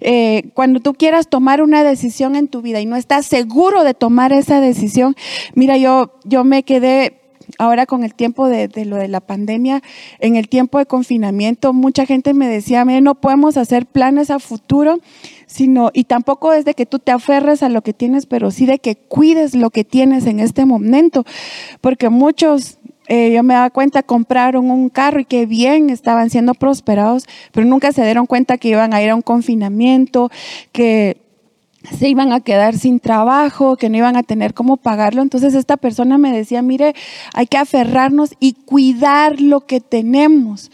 Eh, 0.00 0.50
cuando 0.54 0.80
tú 0.80 0.94
quieras 0.94 1.28
tomar 1.28 1.62
una 1.62 1.82
decisión 1.82 2.36
en 2.36 2.48
tu 2.48 2.62
vida 2.62 2.80
y 2.80 2.86
no 2.86 2.96
estás 2.96 3.26
seguro 3.26 3.82
de 3.84 3.94
tomar 3.94 4.32
esa 4.32 4.60
decisión, 4.60 5.16
mira, 5.54 5.76
yo, 5.76 6.12
yo 6.24 6.44
me 6.44 6.62
quedé 6.62 7.19
ahora 7.58 7.86
con 7.86 8.04
el 8.04 8.14
tiempo 8.14 8.48
de, 8.48 8.68
lo 8.84 8.96
de 8.96 9.08
la 9.08 9.20
pandemia, 9.20 9.82
en 10.18 10.36
el 10.36 10.48
tiempo 10.48 10.78
de 10.78 10.86
confinamiento, 10.86 11.72
mucha 11.72 12.06
gente 12.06 12.34
me 12.34 12.48
decía, 12.48 12.84
mire, 12.84 13.00
no 13.00 13.14
podemos 13.14 13.56
hacer 13.56 13.86
planes 13.86 14.30
a 14.30 14.38
futuro, 14.38 14.98
sino, 15.46 15.90
y 15.92 16.04
tampoco 16.04 16.52
es 16.52 16.64
de 16.64 16.74
que 16.74 16.86
tú 16.86 16.98
te 16.98 17.12
aferres 17.12 17.62
a 17.62 17.68
lo 17.68 17.82
que 17.82 17.92
tienes, 17.92 18.26
pero 18.26 18.50
sí 18.50 18.66
de 18.66 18.78
que 18.78 18.96
cuides 18.96 19.54
lo 19.54 19.70
que 19.70 19.84
tienes 19.84 20.26
en 20.26 20.40
este 20.40 20.64
momento, 20.64 21.24
porque 21.80 22.08
muchos 22.08 22.78
eh, 23.12 23.32
yo 23.32 23.42
me 23.42 23.54
daba 23.54 23.70
cuenta, 23.70 24.04
compraron 24.04 24.70
un 24.70 24.88
carro 24.88 25.18
y 25.18 25.24
que 25.24 25.44
bien 25.44 25.90
estaban 25.90 26.30
siendo 26.30 26.54
prosperados, 26.54 27.26
pero 27.50 27.66
nunca 27.66 27.90
se 27.90 28.04
dieron 28.04 28.26
cuenta 28.26 28.56
que 28.56 28.68
iban 28.68 28.94
a 28.94 29.02
ir 29.02 29.10
a 29.10 29.16
un 29.16 29.22
confinamiento, 29.22 30.30
que 30.70 31.19
se 31.82 32.08
iban 32.08 32.32
a 32.32 32.40
quedar 32.40 32.76
sin 32.76 33.00
trabajo, 33.00 33.76
que 33.76 33.88
no 33.88 33.96
iban 33.96 34.16
a 34.16 34.22
tener 34.22 34.54
cómo 34.54 34.76
pagarlo. 34.76 35.22
Entonces 35.22 35.54
esta 35.54 35.76
persona 35.76 36.18
me 36.18 36.32
decía, 36.32 36.62
mire, 36.62 36.94
hay 37.32 37.46
que 37.46 37.56
aferrarnos 37.56 38.34
y 38.38 38.52
cuidar 38.52 39.40
lo 39.40 39.60
que 39.62 39.80
tenemos, 39.80 40.70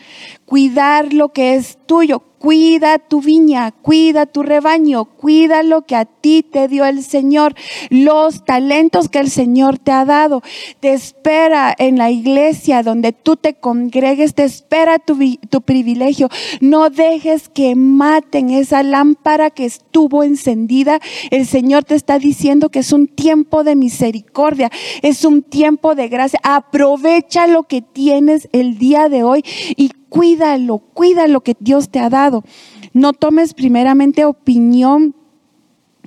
cuidar 0.47 1.13
lo 1.13 1.33
que 1.33 1.57
es 1.57 1.79
tuyo, 1.87 2.23
Cuida 2.39 2.99
tu 2.99 3.23
viña, 3.23 3.73
cuida 3.73 4.27
tu 4.27 4.43
rebaño, 4.43 5.07
cuida 5.07 5.63
lo 5.63 5.83
que 5.83 5.97
a 5.97 6.05
ti 6.05 6.43
te 6.43 6.69
dio 6.69 6.85
el 6.85 7.03
Señor, 7.03 7.55
los 7.89 8.45
talentos 8.45 9.09
que 9.09 9.19
el 9.19 9.31
Señor 9.31 9.79
te 9.79 9.91
ha 9.91 10.05
dado. 10.05 10.43
Te 10.81 10.93
espera 10.93 11.75
en 11.77 11.97
la 11.97 12.11
iglesia 12.11 12.83
donde 12.83 13.13
tú 13.13 13.37
te 13.37 13.55
congregues, 13.55 14.35
te 14.35 14.45
espera 14.45 14.99
tu, 14.99 15.17
privilegio. 15.63 16.29
No 16.61 16.91
dejes 16.91 17.49
que 17.49 17.75
maten 17.75 18.51
esa 18.51 18.83
lámpara 18.83 19.49
que 19.49 19.65
estuvo 19.65 20.23
encendida. 20.23 21.01
El 21.31 21.47
Señor 21.47 21.85
te 21.85 21.95
está 21.95 22.19
diciendo 22.19 22.69
que 22.69 22.81
es 22.81 22.93
un 22.93 23.09
tiempo 23.09 23.65
de 23.65 23.77
misericordia, 23.77 24.71
es 25.01 25.25
un 25.25 25.43
tiempo 25.43 25.95
de 25.95 26.09
gracia. 26.09 26.39
Aprovecha 26.43 27.47
lo 27.47 27.63
que 27.63 27.81
tienes 27.81 28.49
el 28.53 28.77
día 28.77 29.09
de 29.09 29.23
hoy 29.23 29.43
y 29.75 29.91
cuídalo, 30.17 30.79
cuida 30.79 31.27
lo 31.29 31.43
que 31.43 31.55
Dios 31.61 31.91
te 31.91 31.99
ha 31.99 32.09
dado. 32.09 32.45
No 32.93 33.13
tomes 33.13 33.55
primeramente 33.55 34.25
opinión 34.25 35.15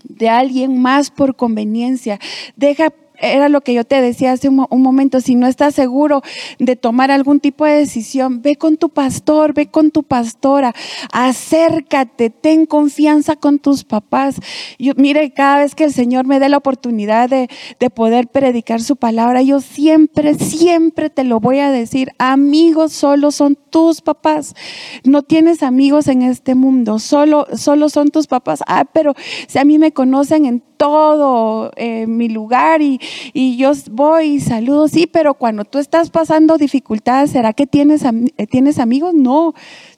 de 0.04 0.30
alguien 0.30 0.82
más 0.82 1.12
por 1.12 1.36
conveniencia. 1.36 2.20
Deja 2.56 2.94
era 3.20 3.50
lo 3.50 3.62
que 3.62 3.74
yo 3.74 3.84
te 3.84 4.02
decía 4.02 4.32
hace 4.32 4.50
un, 4.50 4.68
momento, 4.72 5.22
si 5.22 5.36
no 5.36 5.48
estás 5.48 5.76
seguro 5.76 6.22
de 6.58 6.76
tomar 6.76 7.12
algún 7.12 7.40
tipo 7.40 7.66
de 7.66 7.74
decisión, 7.74 8.42
ve 8.42 8.56
con 8.56 8.78
tu 8.78 8.90
pastor, 8.90 9.54
ve 9.54 9.68
con 9.68 9.92
tu 9.92 10.04
pastora, 10.04 10.74
acércate, 11.12 12.30
ten 12.30 12.66
confianza 12.66 13.36
con 13.36 13.60
tus 13.60 13.84
papás. 13.84 14.36
Yo, 14.78 14.94
mire, 14.96 15.32
cada 15.32 15.60
vez 15.60 15.76
que 15.76 15.86
el 15.86 15.94
Señor 15.94 16.26
me 16.26 16.40
dé 16.40 16.50
la 16.50 16.58
oportunidad 16.58 17.30
de, 17.30 17.50
de 17.80 17.90
poder 17.90 18.28
predicar 18.28 18.82
su 18.82 18.96
palabra, 18.96 19.42
yo 19.42 19.60
siempre, 19.62 20.36
siempre 20.36 21.10
te 21.10 21.24
lo 21.24 21.40
voy 21.40 21.60
a 21.60 21.72
decir, 21.72 22.12
amigos 22.18 22.94
solo 22.94 23.32
son 23.32 23.58
tus 23.70 24.02
papás. 24.02 24.56
No 25.04 25.24
tienes 25.24 25.64
amigos 25.64 26.08
en 26.08 26.22
este 26.22 26.56
mundo, 26.56 27.00
solo, 27.00 27.48
solo 27.56 27.90
son 27.90 28.10
tus 28.10 28.28
papás. 28.28 28.62
Ah, 28.68 28.86
pero 28.92 29.14
si 29.48 29.60
a 29.60 29.66
mí 29.66 29.78
me 29.78 29.92
conocen 29.92 30.46
en 30.46 30.69
todo 30.80 31.72
eh, 31.76 32.08
mi 32.08 32.30
lugar 32.30 32.82
y, 32.82 33.02
y, 33.34 33.58
yo 33.58 33.74
voy 33.92 34.36
y 34.36 34.40
saludo, 34.40 34.88
sí, 34.88 35.08
pero 35.08 35.34
cuando 35.34 35.66
tú 35.66 35.78
estás 35.78 36.10
pasando 36.10 36.58
dificultades, 36.58 37.32
¿será 37.32 37.52
que 37.52 37.68
tienes, 37.68 38.06
eh, 38.06 38.48
tienes 38.48 38.80
amigos? 38.80 39.14
No, 39.14 39.54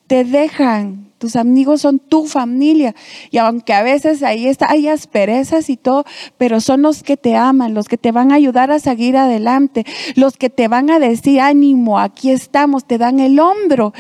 te 0.08 0.24
dejan. 0.26 1.12
Tus 1.20 1.36
amigos 1.36 1.82
son 1.82 2.00
tu 2.00 2.26
familia. 2.26 2.96
Y 3.30 3.38
aunque 3.38 3.74
a 3.74 3.84
veces 3.84 4.24
ahí 4.24 4.48
está, 4.48 4.72
hay 4.72 4.88
asperezas 4.88 5.70
y 5.70 5.78
todo, 5.78 6.04
pero 6.40 6.60
son 6.60 6.82
los 6.82 7.04
que 7.04 7.16
te 7.16 7.36
aman, 7.36 7.76
los 7.76 7.88
que 7.88 7.98
te 7.98 8.12
van 8.12 8.32
a 8.32 8.36
ayudar 8.36 8.72
a 8.72 8.80
seguir 8.80 9.18
adelante, 9.18 9.86
los 10.16 10.36
que 10.36 10.50
te 10.50 10.68
van 10.68 10.90
a 10.90 10.98
decir, 10.98 11.42
ánimo, 11.42 12.00
aquí 12.00 12.32
estamos, 12.32 12.86
te 12.86 12.98
dan 12.98 13.20
el 13.20 13.40
hombro. 13.40 13.94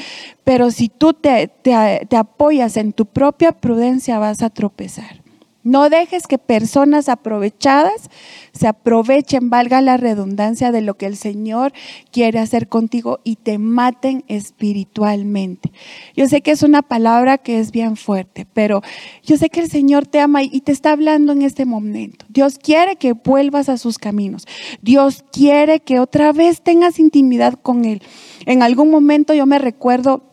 Pero 0.43 0.71
si 0.71 0.89
tú 0.89 1.13
te, 1.13 1.47
te, 1.47 2.07
te 2.09 2.17
apoyas 2.17 2.75
en 2.75 2.91
tu 2.91 3.05
propia 3.05 3.51
prudencia, 3.51 4.17
vas 4.17 4.41
a 4.41 4.49
tropezar. 4.49 5.20
No 5.63 5.89
dejes 5.89 6.27
que 6.27 6.37
personas 6.37 7.09
aprovechadas 7.09 8.09
se 8.51 8.67
aprovechen, 8.67 9.49
valga 9.49 9.81
la 9.81 9.97
redundancia, 9.97 10.71
de 10.71 10.81
lo 10.81 10.95
que 10.95 11.05
el 11.05 11.15
Señor 11.15 11.71
quiere 12.11 12.39
hacer 12.39 12.67
contigo 12.67 13.19
y 13.23 13.35
te 13.37 13.57
maten 13.57 14.23
espiritualmente. 14.27 15.71
Yo 16.15 16.27
sé 16.27 16.41
que 16.41 16.51
es 16.51 16.63
una 16.63 16.81
palabra 16.81 17.37
que 17.37 17.59
es 17.59 17.71
bien 17.71 17.95
fuerte, 17.95 18.45
pero 18.53 18.81
yo 19.23 19.37
sé 19.37 19.49
que 19.49 19.61
el 19.61 19.69
Señor 19.69 20.07
te 20.07 20.19
ama 20.19 20.43
y 20.43 20.61
te 20.61 20.71
está 20.71 20.91
hablando 20.91 21.31
en 21.31 21.41
este 21.43 21.65
momento. 21.65 22.25
Dios 22.29 22.57
quiere 22.57 22.95
que 22.95 23.13
vuelvas 23.13 23.69
a 23.69 23.77
sus 23.77 23.97
caminos. 23.97 24.47
Dios 24.81 25.23
quiere 25.31 25.79
que 25.79 25.99
otra 25.99 26.31
vez 26.33 26.61
tengas 26.61 26.99
intimidad 26.99 27.53
con 27.53 27.85
Él. 27.85 28.01
En 28.45 28.63
algún 28.63 28.89
momento 28.89 29.33
yo 29.33 29.45
me 29.45 29.59
recuerdo 29.59 30.30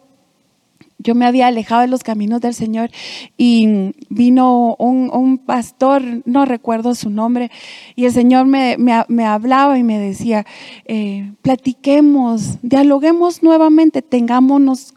yo 0.99 1.15
me 1.15 1.27
había 1.27 1.47
alejado 1.47 1.83
de 1.83 1.89
los 1.89 2.03
caminos 2.03 2.41
del 2.41 2.55
Señor 2.55 2.91
y 3.37 3.95
vino 4.09 4.75
un, 4.79 5.39
pastor, 5.39 6.03
no 6.25 6.45
recuerdo 6.45 6.95
su 6.95 7.09
nombre, 7.09 7.51
y 7.95 8.05
el 8.05 8.13
Señor 8.13 8.47
me, 8.47 8.77
hablaba 9.25 9.79
y 9.79 9.85
me 9.85 9.99
decía, 9.99 10.45
eh, 10.85 11.33
platiquemos, 11.43 12.59
dialoguemos 12.63 13.43
nuevamente, 13.43 14.03
tengámonos 14.03 14.95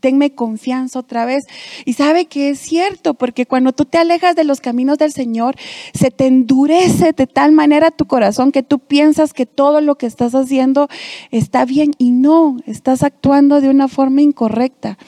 tenme 0.00 0.34
confianza 0.34 0.98
otra 0.98 1.24
vez. 1.24 1.44
Y 1.84 1.92
sabe 1.92 2.26
que 2.26 2.50
es 2.50 2.58
cierto, 2.58 3.14
porque 3.14 3.46
cuando 3.46 3.72
tú 3.72 3.84
te 3.84 3.98
alejas 3.98 4.34
de 4.34 4.44
los 4.44 4.60
caminos 4.60 4.98
del 4.98 5.12
Señor, 5.12 5.56
se 5.94 6.10
te 6.10 6.26
endurece 6.26 7.12
de 7.12 7.26
tal 7.26 7.52
manera 7.52 7.90
tu 7.90 8.06
corazón 8.06 8.52
que 8.52 8.62
tú 8.62 8.78
piensas 8.78 9.32
que 9.32 9.46
todo 9.46 9.80
lo 9.80 9.96
que 9.96 10.06
estás 10.06 10.34
haciendo 10.34 10.88
está 11.30 11.64
bien 11.64 11.92
y 11.98 12.10
no, 12.10 12.56
estás 12.66 13.02
actuando 13.02 13.60
de 13.60 13.70
una 13.70 13.88
forma 13.88 14.22
incorrecta. 14.22 14.98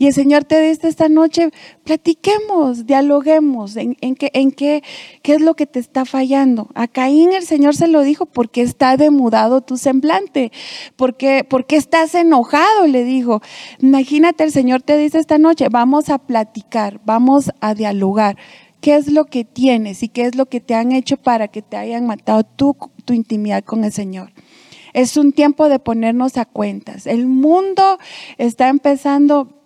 Y 0.00 0.06
el 0.06 0.14
Señor 0.14 0.44
te 0.44 0.58
dice 0.62 0.88
esta 0.88 1.10
noche, 1.10 1.50
platiquemos, 1.84 2.86
dialoguemos 2.86 3.76
en, 3.76 3.94
qué, 4.14 4.82
es 5.22 5.40
lo 5.42 5.52
que 5.52 5.66
te 5.66 5.78
está 5.78 6.06
fallando. 6.06 6.70
A 6.74 6.88
Caín 6.88 7.34
el 7.34 7.42
Señor 7.42 7.76
se 7.76 7.86
lo 7.86 8.00
dijo 8.00 8.24
porque 8.24 8.62
está 8.62 8.96
demudado 8.96 9.60
tu 9.60 9.76
semblante, 9.76 10.52
porque, 10.96 11.44
porque 11.46 11.76
estás 11.76 12.14
enojado, 12.14 12.86
le 12.86 13.04
dijo. 13.04 13.42
Imagínate, 13.80 14.42
el 14.42 14.52
Señor 14.52 14.80
te 14.80 14.96
dice 14.96 15.18
esta 15.18 15.36
noche, 15.36 15.68
vamos 15.70 16.08
a 16.08 16.16
platicar, 16.16 17.02
vamos 17.04 17.50
a 17.60 17.74
dialogar. 17.74 18.38
¿Qué 18.80 18.96
es 18.96 19.12
lo 19.12 19.26
que 19.26 19.44
tienes 19.44 20.02
y 20.02 20.08
qué 20.08 20.22
es 20.22 20.34
lo 20.34 20.46
que 20.46 20.60
te 20.60 20.74
han 20.74 20.92
hecho 20.92 21.18
para 21.18 21.48
que 21.48 21.60
te 21.60 21.76
hayan 21.76 22.06
matado 22.06 22.44
tu 22.44 23.12
intimidad 23.12 23.64
con 23.64 23.84
el 23.84 23.92
Señor? 23.92 24.32
Es 24.94 25.18
un 25.18 25.32
tiempo 25.32 25.68
de 25.68 25.78
ponernos 25.78 26.38
a 26.38 26.46
cuentas. 26.46 27.06
El 27.06 27.26
mundo 27.26 27.98
está 28.38 28.68
empezando 28.68 29.59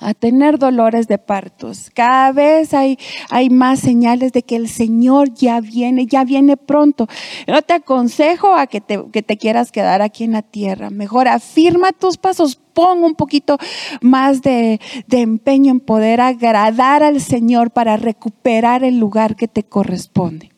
a 0.00 0.14
tener 0.14 0.58
dolores 0.58 1.08
de 1.08 1.18
partos. 1.18 1.90
Cada 1.92 2.32
vez 2.32 2.72
hay, 2.72 2.98
hay 3.30 3.50
más 3.50 3.80
señales 3.80 4.32
de 4.32 4.42
que 4.42 4.56
el 4.56 4.68
Señor 4.68 5.34
ya 5.34 5.60
viene, 5.60 6.06
ya 6.06 6.24
viene 6.24 6.56
pronto. 6.56 7.08
No 7.46 7.62
te 7.62 7.74
aconsejo 7.74 8.54
a 8.54 8.66
que 8.66 8.80
te, 8.80 9.02
que 9.12 9.22
te 9.22 9.36
quieras 9.36 9.72
quedar 9.72 10.00
aquí 10.00 10.24
en 10.24 10.32
la 10.32 10.42
tierra. 10.42 10.90
Mejor 10.90 11.26
afirma 11.26 11.92
tus 11.92 12.16
pasos, 12.16 12.56
pon 12.56 13.02
un 13.02 13.14
poquito 13.14 13.58
más 14.00 14.42
de, 14.42 14.80
de 15.08 15.20
empeño 15.20 15.72
en 15.72 15.80
poder 15.80 16.20
agradar 16.20 17.02
al 17.02 17.20
Señor 17.20 17.72
para 17.72 17.96
recuperar 17.96 18.84
el 18.84 18.98
lugar 18.98 19.34
que 19.34 19.48
te 19.48 19.64
corresponde. 19.64 20.52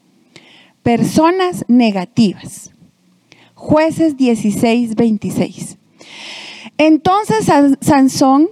Personas 0.83 1.64
negativas. 1.68 2.72
Jueces 3.55 4.16
16, 4.16 4.96
26. 4.96 5.79
Entonces 6.79 7.46
Sansón 7.81 8.48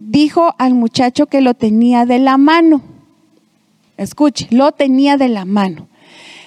dijo 0.00 0.54
al 0.58 0.74
muchacho 0.74 1.26
que 1.26 1.40
lo 1.40 1.54
tenía 1.54 2.06
de 2.06 2.18
la 2.18 2.38
mano. 2.38 2.82
Escuche, 3.96 4.48
lo 4.50 4.72
tenía 4.72 5.16
de 5.16 5.28
la 5.28 5.44
mano. 5.44 5.86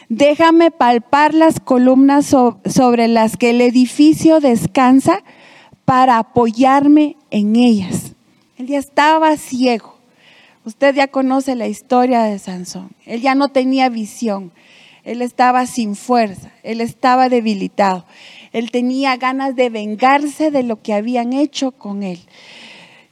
Déjame 0.10 0.72
palpar 0.72 1.34
las 1.34 1.60
columnas 1.60 2.26
sobre 2.66 3.08
las 3.08 3.38
que 3.38 3.52
el 3.52 3.62
edificio 3.62 4.40
descansa 4.42 5.24
para 5.86 6.18
apoyarme 6.18 7.16
en 7.32 7.56
ellas. 7.56 8.14
Él 8.58 8.68
ya 8.68 8.80
estaba 8.80 9.38
ciego. 9.38 9.96
Usted 10.66 10.96
ya 10.96 11.08
conoce 11.08 11.56
la 11.56 11.68
historia 11.68 12.24
de 12.24 12.40
Sansón. 12.40 12.90
Él 13.06 13.22
ya 13.22 13.36
no 13.36 13.50
tenía 13.50 13.90
visión. 13.90 14.52
Él 15.04 15.22
estaba 15.22 15.66
sin 15.66 15.96
fuerza. 15.96 16.52
Él 16.64 16.80
estaba 16.80 17.28
debilitado. 17.30 18.06
Él 18.54 18.72
tenía 18.72 19.18
ganas 19.18 19.56
de 19.56 19.70
vengarse 19.70 20.52
de 20.52 20.64
lo 20.64 20.82
que 20.82 20.94
habían 20.94 21.34
hecho 21.34 21.72
con 21.72 22.04
él. 22.04 22.20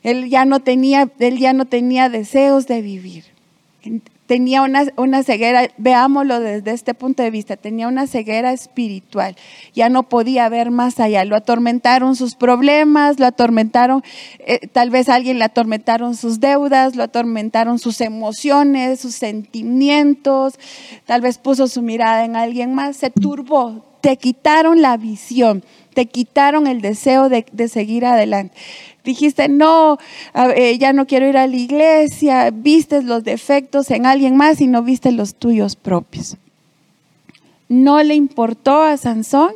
Él 0.04 0.30
ya 0.30 0.46
no 0.46 0.60
tenía, 0.60 1.10
él 1.20 1.38
ya 1.38 1.54
no 1.54 1.66
tenía 1.66 2.10
deseos 2.10 2.68
de 2.68 2.82
vivir. 2.82 3.26
Tenía 4.28 4.62
una, 4.62 4.86
una, 4.96 5.24
ceguera, 5.24 5.70
veámoslo 5.78 6.40
desde 6.40 6.72
este 6.72 6.94
punto 6.94 7.22
de 7.22 7.32
vista, 7.32 7.58
tenía 7.58 7.90
una 7.90 8.08
ceguera 8.08 8.54
espiritual. 8.54 9.36
Ya 9.74 9.90
no 9.90 10.04
podía 10.04 10.48
ver 10.48 10.72
más 10.72 11.00
allá. 11.02 11.26
Lo 11.26 11.36
atormentaron 11.36 12.16
sus 12.16 12.36
problemas, 12.36 13.20
lo 13.20 13.26
atormentaron, 13.26 14.04
eh, 14.40 14.68
tal 14.68 14.90
vez 14.90 15.10
alguien 15.10 15.38
le 15.38 15.46
atormentaron 15.46 16.16
sus 16.16 16.40
deudas, 16.40 16.96
lo 16.96 17.04
atormentaron 17.04 17.78
sus 17.78 18.00
emociones, 18.00 19.02
sus 19.02 19.16
sentimientos, 19.16 20.54
tal 21.06 21.20
vez 21.20 21.38
puso 21.38 21.68
su 21.68 21.82
mirada 21.82 22.24
en 22.24 22.38
alguien 22.38 22.74
más, 22.74 22.96
se 22.96 23.10
turbó, 23.10 23.84
te 24.02 24.18
quitaron 24.18 24.82
la 24.82 24.98
visión, 24.98 25.64
te 25.94 26.08
quitaron 26.08 26.68
el 26.68 26.82
deseo 26.82 27.30
de, 27.30 27.46
seguir 27.68 28.06
adelante. 28.06 28.56
Dijiste, 29.04 29.50
no, 29.50 29.98
eh, 30.56 30.78
ya 30.78 30.94
no 30.94 31.08
quiero 31.08 31.28
ir 31.28 31.38
a 31.38 31.48
la 31.48 31.56
iglesia, 31.56 32.52
viste 32.52 33.02
los 33.02 33.24
defectos 33.24 33.90
en 33.90 34.06
alguien 34.06 34.36
más 34.36 34.62
y 34.62 34.68
no 34.68 34.84
viste 34.84 35.12
los 35.12 35.36
tuyos 35.36 35.76
propios. 35.76 36.38
No 37.68 38.04
le 38.04 38.14
importó 38.14 38.84
a 38.84 38.98
Sansón 38.98 39.54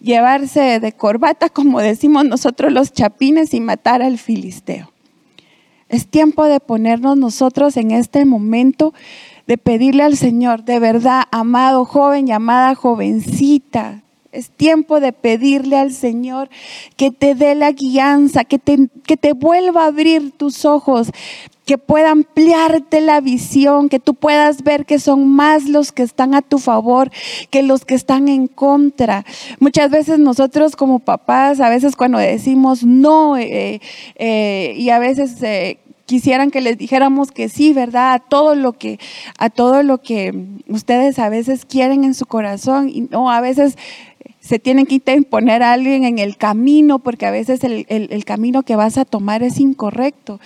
llevarse 0.00 0.78
de 0.78 0.92
corbata, 0.92 1.48
como 1.48 1.80
decimos 1.80 2.24
nosotros 2.24 2.72
los 2.72 2.92
chapines, 2.92 3.54
y 3.54 3.60
matar 3.60 4.02
al 4.02 4.18
filisteo. 4.18 4.92
Es 5.88 6.06
tiempo 6.06 6.44
de 6.44 6.60
ponernos 6.60 7.16
nosotros 7.16 7.76
en 7.76 7.92
este 7.92 8.24
momento, 8.24 8.92
de 9.46 9.58
pedirle 9.58 10.02
al 10.02 10.16
Señor, 10.16 10.64
de 10.64 10.78
verdad, 10.80 11.24
amado 11.30 11.84
joven 11.84 12.28
y 12.28 12.32
amada 12.32 12.74
jovencita, 12.74 14.02
es 14.36 14.50
tiempo 14.50 15.00
de 15.00 15.12
pedirle 15.12 15.76
al 15.76 15.92
Señor 15.92 16.48
que 16.96 17.10
te 17.10 17.34
dé 17.34 17.54
la 17.54 17.72
guianza, 17.72 18.44
que 18.44 18.58
te, 18.58 18.88
que 19.06 19.16
te 19.16 19.32
vuelva 19.32 19.84
a 19.84 19.86
abrir 19.86 20.32
tus 20.32 20.64
ojos, 20.64 21.10
que 21.64 21.78
pueda 21.78 22.12
ampliarte 22.12 23.00
la 23.00 23.20
visión, 23.20 23.88
que 23.88 23.98
tú 23.98 24.14
puedas 24.14 24.62
ver 24.62 24.86
que 24.86 25.00
son 25.00 25.26
más 25.28 25.64
los 25.64 25.90
que 25.90 26.04
están 26.04 26.34
a 26.34 26.42
tu 26.42 26.58
favor 26.58 27.10
que 27.50 27.62
los 27.62 27.84
que 27.84 27.94
están 27.94 28.28
en 28.28 28.46
contra. 28.46 29.24
Muchas 29.58 29.90
veces 29.90 30.18
nosotros 30.18 30.76
como 30.76 31.00
papás, 31.00 31.60
a 31.60 31.68
veces 31.68 31.96
cuando 31.96 32.18
decimos 32.18 32.84
no, 32.84 33.36
eh, 33.36 33.80
eh, 34.14 34.74
y 34.76 34.90
a 34.90 34.98
veces... 34.98 35.42
Eh, 35.42 35.78
quisieran 36.06 36.52
que 36.52 36.60
les 36.60 36.78
dijéramos 36.78 37.32
que 37.32 37.48
sí, 37.48 37.72
¿verdad? 37.72 38.14
A 38.14 38.18
todo 38.20 38.54
lo 38.54 38.72
que, 38.72 38.98
a 39.38 39.50
todo 39.50 39.82
lo 39.82 39.98
que 39.98 40.32
ustedes 40.68 41.18
a 41.18 41.28
veces 41.28 41.66
quieren 41.66 42.04
en 42.04 42.14
su 42.14 42.26
corazón 42.26 42.88
y 42.88 43.02
no, 43.02 43.30
a 43.30 43.40
veces 43.40 43.76
se 44.46 44.60
tienen 44.60 44.86
que 44.86 45.02
imponer 45.12 45.62
a 45.62 45.72
alguien 45.72 46.04
en 46.04 46.18
el 46.18 46.36
camino 46.36 47.00
porque 47.00 47.26
a 47.26 47.32
veces 47.32 47.64
el, 47.64 48.24
camino 48.24 48.62
que 48.62 48.76
vas 48.76 48.96
a 48.96 49.04
tomar 49.04 49.42
es 49.42 49.58
incorrecto. 49.58 50.38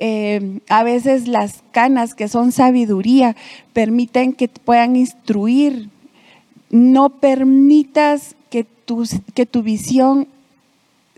Eh, 0.00 0.60
a 0.68 0.82
veces 0.82 1.28
las 1.28 1.62
canas 1.70 2.14
que 2.14 2.28
son 2.28 2.50
sabiduría 2.50 3.36
permiten 3.72 4.32
que 4.32 4.48
te 4.48 4.60
puedan 4.60 4.96
instruir. 4.96 5.88
No 6.70 7.10
permitas 7.10 8.34
que 8.50 8.66
que 9.34 9.46
tu 9.46 9.62
visión 9.62 10.26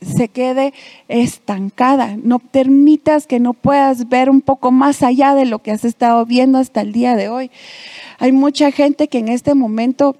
se 0.02 0.28
quede 0.28 0.74
estancada. 1.08 2.16
No 2.22 2.38
permitas 2.38 3.26
que 3.26 3.40
no 3.40 3.54
puedas 3.54 4.10
ver 4.10 4.28
un 4.28 4.42
poco 4.42 4.72
más 4.72 5.02
allá 5.02 5.34
de 5.34 5.46
lo 5.46 5.60
que 5.60 5.70
has 5.70 5.84
estado 5.84 6.26
viendo 6.26 6.58
hasta 6.58 6.82
el 6.82 6.92
día 6.92 7.16
de 7.16 7.30
hoy. 7.30 7.50
Hay 8.18 8.32
mucha 8.32 8.70
gente 8.72 9.08
que 9.08 9.18
en 9.18 9.28
este 9.28 9.54
momento 9.54 10.16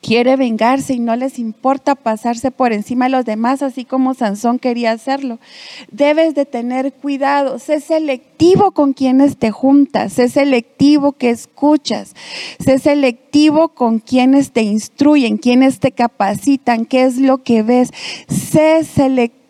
quiere 0.00 0.36
vengarse 0.36 0.94
y 0.94 0.98
no 0.98 1.16
les 1.16 1.38
importa 1.38 1.94
pasarse 1.94 2.50
por 2.50 2.72
encima 2.72 3.06
de 3.06 3.12
los 3.12 3.24
demás, 3.24 3.62
así 3.62 3.84
como 3.84 4.14
Sansón 4.14 4.58
quería 4.58 4.92
hacerlo. 4.92 5.38
Debes 5.90 6.34
de 6.34 6.46
tener 6.46 6.92
cuidado, 6.92 7.58
sé 7.58 7.80
selectivo 7.80 8.72
con 8.72 8.92
quienes 8.92 9.36
te 9.36 9.50
juntas, 9.50 10.14
sé 10.14 10.28
selectivo 10.28 11.12
que 11.12 11.30
escuchas, 11.30 12.14
sé 12.58 12.78
selectivo 12.78 13.68
con 13.68 13.98
quienes 13.98 14.52
te 14.52 14.62
instruyen, 14.62 15.36
quienes 15.38 15.80
te 15.80 15.92
capacitan, 15.92 16.86
qué 16.86 17.04
es 17.04 17.18
lo 17.18 17.42
que 17.42 17.62
ves, 17.62 17.90
sé 18.28 18.84
selectivo 18.84 19.43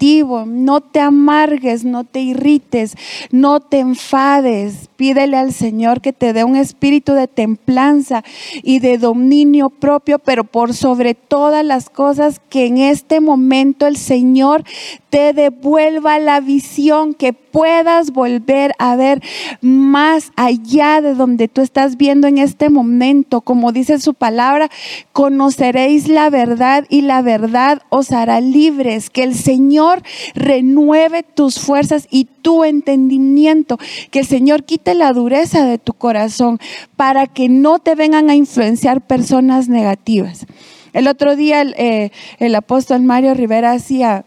no 0.47 0.81
te 0.81 1.01
amargues, 1.01 1.85
no 1.85 2.05
te 2.05 2.21
irrites, 2.21 2.97
no 3.31 3.61
te 3.61 3.79
enfades. 3.79 4.89
Pídele 4.97 5.37
al 5.37 5.53
Señor 5.53 6.01
que 6.01 6.13
te 6.13 6.33
dé 6.33 6.45
un 6.45 6.57
espíritu 6.57 7.13
de 7.13 7.27
templanza 7.27 8.23
y 8.63 8.81
de 8.81 8.99
dominio 8.99 9.71
propio, 9.71 10.19
pero 10.19 10.45
por 10.45 10.75
sobre 10.75 11.15
todas 11.15 11.65
las 11.65 11.91
cosas 11.91 12.41
que 12.49 12.67
en 12.67 12.79
este 12.79 13.21
momento 13.21 13.87
el 13.87 13.97
Señor 13.97 14.65
te 15.11 15.33
devuelva 15.33 16.19
la 16.19 16.41
visión, 16.41 17.15
que 17.15 17.33
puedas 17.33 18.11
volver 18.11 18.73
a 18.81 18.97
ver 18.97 19.23
más 19.61 20.33
allá 20.35 21.01
de 21.01 21.15
donde 21.15 21.47
tú 21.47 21.61
estás 21.61 21.97
viendo 21.97 22.27
en 22.27 22.39
este 22.39 22.69
momento. 22.69 23.41
Como 23.41 23.71
dice 23.71 24.01
su 24.01 24.15
palabra, 24.15 24.71
conoceréis 25.13 26.09
la 26.09 26.31
verdad 26.31 26.85
y 26.89 27.03
la 27.03 27.23
verdad 27.23 27.83
os 27.91 28.11
hará 28.11 28.41
libres. 28.41 29.09
Que 29.09 29.23
el 29.23 29.37
Señor 29.37 29.94
renueve 30.35 31.23
tus 31.23 31.59
fuerzas 31.61 32.09
y 32.11 32.25
tu 32.25 32.65
entendimiento. 32.65 33.79
Que 34.11 34.21
el 34.21 34.27
Señor 34.27 34.65
quite 34.65 34.95
la 34.95 35.13
dureza 35.13 35.65
de 35.65 35.79
tu 35.79 35.93
corazón 35.93 36.59
para 36.97 37.27
que 37.27 37.49
no 37.49 37.79
te 37.79 37.95
vengan 37.95 38.31
a 38.31 38.35
influenciar 38.35 39.01
personas 39.01 39.69
negativas. 39.69 40.47
El 40.93 41.09
otro 41.09 41.37
día 41.37 41.61
el, 41.61 41.75
eh, 41.77 42.11
apóstol 42.57 43.03
Mario 43.03 43.35
Rivera 43.35 43.73
hacía 43.73 44.25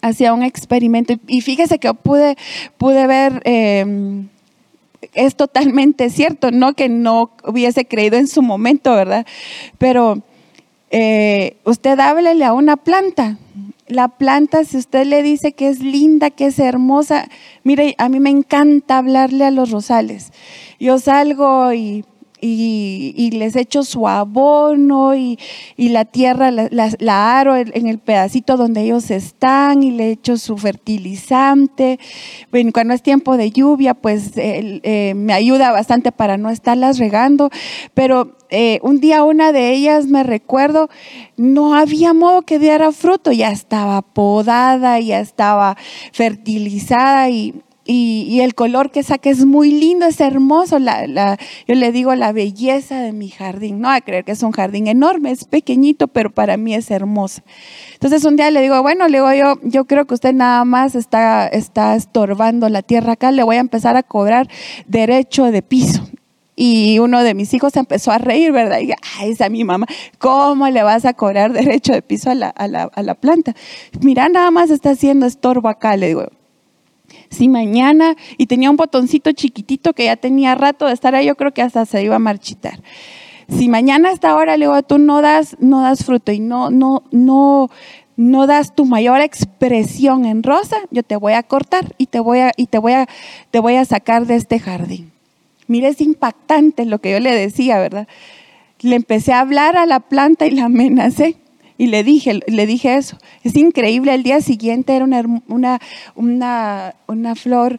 hacía 0.00 0.32
un 0.32 0.42
experimento 0.42 1.14
y 1.26 1.40
fíjese 1.40 1.78
que 1.78 1.92
pude, 1.92 2.36
pude 2.76 3.06
ver, 3.08 3.42
em, 3.44 4.28
es 5.14 5.34
totalmente 5.34 6.10
cierto, 6.10 6.50
no 6.50 6.74
que 6.74 6.88
no 6.88 7.30
hubiese 7.44 7.84
creído 7.84 8.16
en 8.16 8.28
su 8.28 8.42
momento, 8.42 8.94
¿verdad? 8.94 9.26
Pero 9.78 10.22
eh, 10.90 11.56
usted 11.64 11.98
háblele 11.98 12.44
a 12.44 12.52
una 12.52 12.76
planta. 12.76 13.36
La 13.88 14.08
planta, 14.08 14.64
si 14.64 14.76
usted 14.76 15.06
le 15.06 15.22
dice 15.22 15.52
que 15.52 15.68
es 15.68 15.80
linda, 15.80 16.30
que 16.30 16.46
es 16.46 16.58
hermosa, 16.58 17.28
mire, 17.64 17.94
a 17.98 18.08
mí 18.08 18.20
me 18.20 18.30
encanta 18.30 18.98
hablarle 18.98 19.46
a 19.46 19.50
los 19.50 19.70
rosales. 19.70 20.32
Yo 20.78 20.98
salgo 20.98 21.72
y 21.72 22.04
y, 22.40 23.30
les 23.32 23.56
echo 23.56 23.82
su 23.82 24.08
abono 24.08 25.14
y, 25.14 25.38
la 25.76 26.04
tierra 26.04 26.50
la, 26.50 27.38
aro 27.38 27.56
en 27.56 27.86
el 27.86 27.98
pedacito 27.98 28.56
donde 28.56 28.82
ellos 28.82 29.10
están 29.10 29.82
y 29.82 29.90
le 29.90 30.10
echo 30.10 30.36
su 30.36 30.56
fertilizante. 30.56 31.98
Bueno, 32.50 32.70
cuando 32.72 32.94
es 32.94 33.02
tiempo 33.02 33.36
de 33.36 33.50
lluvia, 33.50 33.94
pues 33.94 34.32
eh, 34.36 35.12
me 35.16 35.32
ayuda 35.32 35.72
bastante 35.72 36.12
para 36.12 36.36
no 36.36 36.50
estarlas 36.50 36.98
regando, 36.98 37.50
pero 37.94 38.36
eh, 38.50 38.78
un 38.82 39.00
día 39.00 39.24
una 39.24 39.52
de 39.52 39.72
ellas, 39.72 40.06
me 40.06 40.22
recuerdo, 40.22 40.88
no 41.36 41.74
había 41.74 42.14
modo 42.14 42.42
que 42.42 42.58
diera 42.58 42.92
fruto, 42.92 43.30
ya 43.32 43.50
estaba 43.50 44.00
podada, 44.02 44.98
ya 45.00 45.20
estaba 45.20 45.76
fertilizada 46.12 47.28
y 47.28 47.62
y, 47.90 48.40
el 48.42 48.54
color 48.54 48.90
que 48.90 49.02
saca 49.02 49.30
es 49.30 49.46
muy 49.46 49.70
lindo, 49.70 50.04
es 50.04 50.20
hermoso. 50.20 50.78
La, 50.78 51.38
yo 51.66 51.74
le 51.74 51.90
digo 51.90 52.14
la 52.14 52.32
belleza 52.32 53.00
de 53.00 53.12
mi 53.12 53.30
jardín. 53.30 53.80
No 53.80 53.88
a 53.90 54.02
creer 54.02 54.26
que 54.26 54.32
es 54.32 54.42
un 54.42 54.52
jardín 54.52 54.88
enorme, 54.88 55.30
es 55.30 55.46
pequeñito, 55.46 56.06
pero 56.06 56.30
para 56.30 56.58
mí 56.58 56.74
es 56.74 56.90
hermoso. 56.90 57.40
Entonces 57.94 58.26
un 58.26 58.36
día 58.36 58.50
le 58.50 58.60
digo, 58.60 58.82
bueno, 58.82 59.08
le 59.08 59.16
digo 59.16 59.32
yo, 59.32 59.58
yo 59.62 59.86
creo 59.86 60.06
que 60.06 60.12
usted 60.12 60.34
nada 60.34 60.66
más 60.66 60.94
está, 60.94 61.48
está 61.48 61.96
estorbando 61.96 62.68
la 62.68 62.82
tierra 62.82 63.14
acá, 63.14 63.32
le 63.32 63.42
voy 63.42 63.56
a 63.56 63.60
empezar 63.60 63.96
a 63.96 64.02
cobrar 64.02 64.48
derecho 64.86 65.50
de 65.50 65.62
piso. 65.62 66.06
Y 66.56 66.98
uno 66.98 67.22
de 67.22 67.32
mis 67.32 67.54
hijos 67.54 67.74
empezó 67.76 68.10
a 68.10 68.18
reír, 68.18 68.52
¿verdad? 68.52 68.80
Y 68.80 68.90
ay, 69.16 69.30
esa 69.30 69.48
mi 69.48 69.64
mamá, 69.64 69.86
¿cómo 70.18 70.68
le 70.68 70.82
vas 70.82 71.06
a 71.06 71.14
cobrar 71.14 71.52
derecho 71.54 71.94
de 71.94 72.02
piso 72.02 72.30
a 72.30 72.34
la, 72.34 72.48
a 72.50 72.68
la, 72.68 72.90
a 72.94 73.02
la 73.02 73.14
planta? 73.14 73.54
Mira, 74.02 74.28
nada 74.28 74.50
más 74.50 74.68
está 74.68 74.90
haciendo 74.90 75.24
estorbo 75.24 75.70
acá, 75.70 75.96
le 75.96 76.08
digo 76.08 76.28
si 77.30 77.48
mañana, 77.48 78.16
y 78.36 78.46
tenía 78.46 78.70
un 78.70 78.76
botoncito 78.76 79.32
chiquitito 79.32 79.92
que 79.92 80.06
ya 80.06 80.16
tenía 80.16 80.54
rato 80.54 80.86
de 80.86 80.92
estar 80.92 81.14
ahí, 81.14 81.26
yo 81.26 81.36
creo 81.36 81.52
que 81.52 81.62
hasta 81.62 81.84
se 81.86 82.02
iba 82.02 82.16
a 82.16 82.20
marchitar. 82.20 82.80
Si 83.48 83.68
mañana 83.68 84.10
a 84.10 84.12
esta 84.12 84.34
hora 84.36 84.56
le 84.56 84.66
digo, 84.66 84.82
tú 84.82 84.98
no 84.98 85.22
das, 85.22 85.56
no 85.58 85.80
das 85.80 86.04
fruto 86.04 86.32
y 86.32 86.40
no, 86.40 86.70
no, 86.70 87.02
no, 87.10 87.70
no 88.16 88.46
das 88.46 88.74
tu 88.74 88.84
mayor 88.84 89.20
expresión 89.20 90.26
en 90.26 90.42
rosa, 90.42 90.76
yo 90.90 91.02
te 91.02 91.16
voy 91.16 91.32
a 91.32 91.42
cortar 91.42 91.94
y 91.96 92.06
te 92.06 92.20
voy 92.20 92.40
a, 92.40 92.52
y 92.56 92.66
te 92.66 92.78
voy 92.78 92.92
a, 92.92 93.08
te 93.50 93.58
voy 93.58 93.76
a 93.76 93.84
sacar 93.84 94.26
de 94.26 94.36
este 94.36 94.58
jardín. 94.58 95.12
Mire, 95.66 95.88
es 95.88 96.00
impactante 96.00 96.84
lo 96.84 96.98
que 97.00 97.12
yo 97.12 97.20
le 97.20 97.34
decía, 97.34 97.78
¿verdad? 97.78 98.08
Le 98.80 98.96
empecé 98.96 99.32
a 99.32 99.40
hablar 99.40 99.76
a 99.76 99.86
la 99.86 100.00
planta 100.00 100.46
y 100.46 100.50
la 100.50 100.64
amenacé. 100.64 101.36
Y 101.78 101.86
le 101.86 102.02
dije, 102.02 102.40
le 102.46 102.66
dije 102.66 102.96
eso. 102.96 103.16
Es 103.44 103.56
increíble, 103.56 104.12
el 104.12 104.24
día 104.24 104.40
siguiente 104.40 104.96
era 104.96 105.04
una, 105.04 105.22
una, 105.46 105.80
una, 106.16 106.94
una 107.06 107.34
flor, 107.36 107.78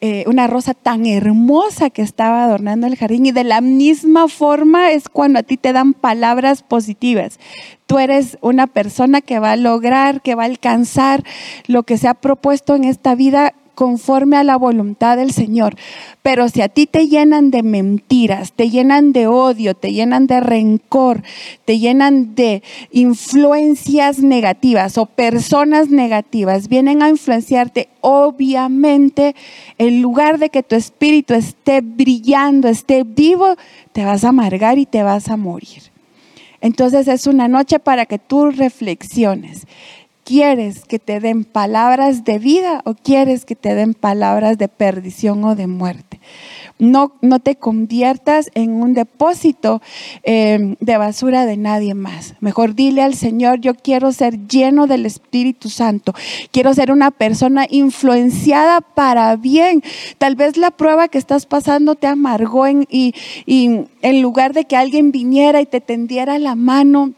eh, 0.00 0.24
una 0.26 0.48
rosa 0.48 0.74
tan 0.74 1.06
hermosa 1.06 1.90
que 1.90 2.02
estaba 2.02 2.42
adornando 2.42 2.88
el 2.88 2.96
jardín. 2.96 3.24
Y 3.24 3.30
de 3.30 3.44
la 3.44 3.60
misma 3.60 4.26
forma 4.26 4.90
es 4.90 5.08
cuando 5.08 5.38
a 5.38 5.42
ti 5.44 5.56
te 5.56 5.72
dan 5.72 5.94
palabras 5.94 6.64
positivas. 6.64 7.38
Tú 7.86 8.00
eres 8.00 8.36
una 8.40 8.66
persona 8.66 9.20
que 9.20 9.38
va 9.38 9.52
a 9.52 9.56
lograr, 9.56 10.22
que 10.22 10.34
va 10.34 10.42
a 10.42 10.46
alcanzar 10.46 11.22
lo 11.68 11.84
que 11.84 11.98
se 11.98 12.08
ha 12.08 12.14
propuesto 12.14 12.74
en 12.74 12.82
esta 12.82 13.14
vida 13.14 13.54
conforme 13.76 14.36
a 14.36 14.42
la 14.42 14.56
voluntad 14.56 15.18
del 15.18 15.30
Señor. 15.30 15.76
Pero 16.22 16.48
si 16.48 16.62
a 16.62 16.68
ti 16.68 16.86
te 16.86 17.06
llenan 17.06 17.52
de 17.52 17.62
mentiras, 17.62 18.52
te 18.52 18.70
llenan 18.70 19.12
de 19.12 19.28
odio, 19.28 19.74
te 19.74 19.92
llenan 19.92 20.26
de 20.26 20.40
rencor, 20.40 21.22
te 21.64 21.78
llenan 21.78 22.34
de 22.34 22.64
influencias 22.90 24.18
negativas 24.18 24.98
o 24.98 25.06
personas 25.06 25.90
negativas, 25.90 26.68
vienen 26.68 27.02
a 27.02 27.10
influenciarte, 27.10 27.88
obviamente, 28.00 29.36
en 29.78 30.02
lugar 30.02 30.38
de 30.38 30.48
que 30.48 30.64
tu 30.64 30.74
espíritu 30.74 31.34
esté 31.34 31.82
brillando, 31.82 32.66
esté 32.66 33.04
vivo, 33.04 33.54
te 33.92 34.04
vas 34.04 34.24
a 34.24 34.30
amargar 34.30 34.78
y 34.78 34.86
te 34.86 35.02
vas 35.02 35.28
a 35.28 35.36
morir. 35.36 35.82
Entonces 36.62 37.06
es 37.08 37.26
una 37.26 37.46
noche 37.46 37.78
para 37.78 38.06
que 38.06 38.18
tú 38.18 38.50
reflexiones. 38.50 39.66
¿Quieres 40.26 40.84
que 40.84 40.98
te 40.98 41.20
den 41.20 41.44
palabras 41.44 42.24
de 42.24 42.40
vida 42.40 42.82
o 42.84 42.94
quieres 42.94 43.44
que 43.44 43.54
te 43.54 43.76
den 43.76 43.94
palabras 43.94 44.58
de 44.58 44.66
perdición 44.66 45.44
o 45.44 45.54
de 45.54 45.68
muerte? 45.68 46.18
No, 46.80 47.12
no 47.22 47.38
te 47.38 47.54
conviertas 47.54 48.50
en 48.54 48.72
un 48.72 48.92
depósito 48.92 49.80
eh, 50.24 50.74
de 50.80 50.96
basura 50.96 51.46
de 51.46 51.56
nadie 51.56 51.94
más. 51.94 52.34
Mejor 52.40 52.74
dile 52.74 53.02
al 53.02 53.14
Señor, 53.14 53.60
yo 53.60 53.76
quiero 53.76 54.10
ser 54.10 54.48
lleno 54.48 54.88
del 54.88 55.06
Espíritu 55.06 55.68
Santo. 55.68 56.12
Quiero 56.50 56.74
ser 56.74 56.90
una 56.90 57.12
persona 57.12 57.68
influenciada 57.70 58.80
para 58.80 59.36
bien. 59.36 59.80
Tal 60.18 60.34
vez 60.34 60.56
la 60.56 60.72
prueba 60.72 61.06
que 61.06 61.18
estás 61.18 61.46
pasando 61.46 61.94
te 61.94 62.08
amargó 62.08 62.66
y 62.66 63.14
en 63.46 64.22
lugar 64.22 64.54
de 64.54 64.64
que 64.64 64.76
alguien 64.76 65.12
viniera 65.12 65.60
y 65.60 65.66
te 65.66 65.80
tendiera 65.80 66.40
la 66.40 66.56
mano, 66.56 67.12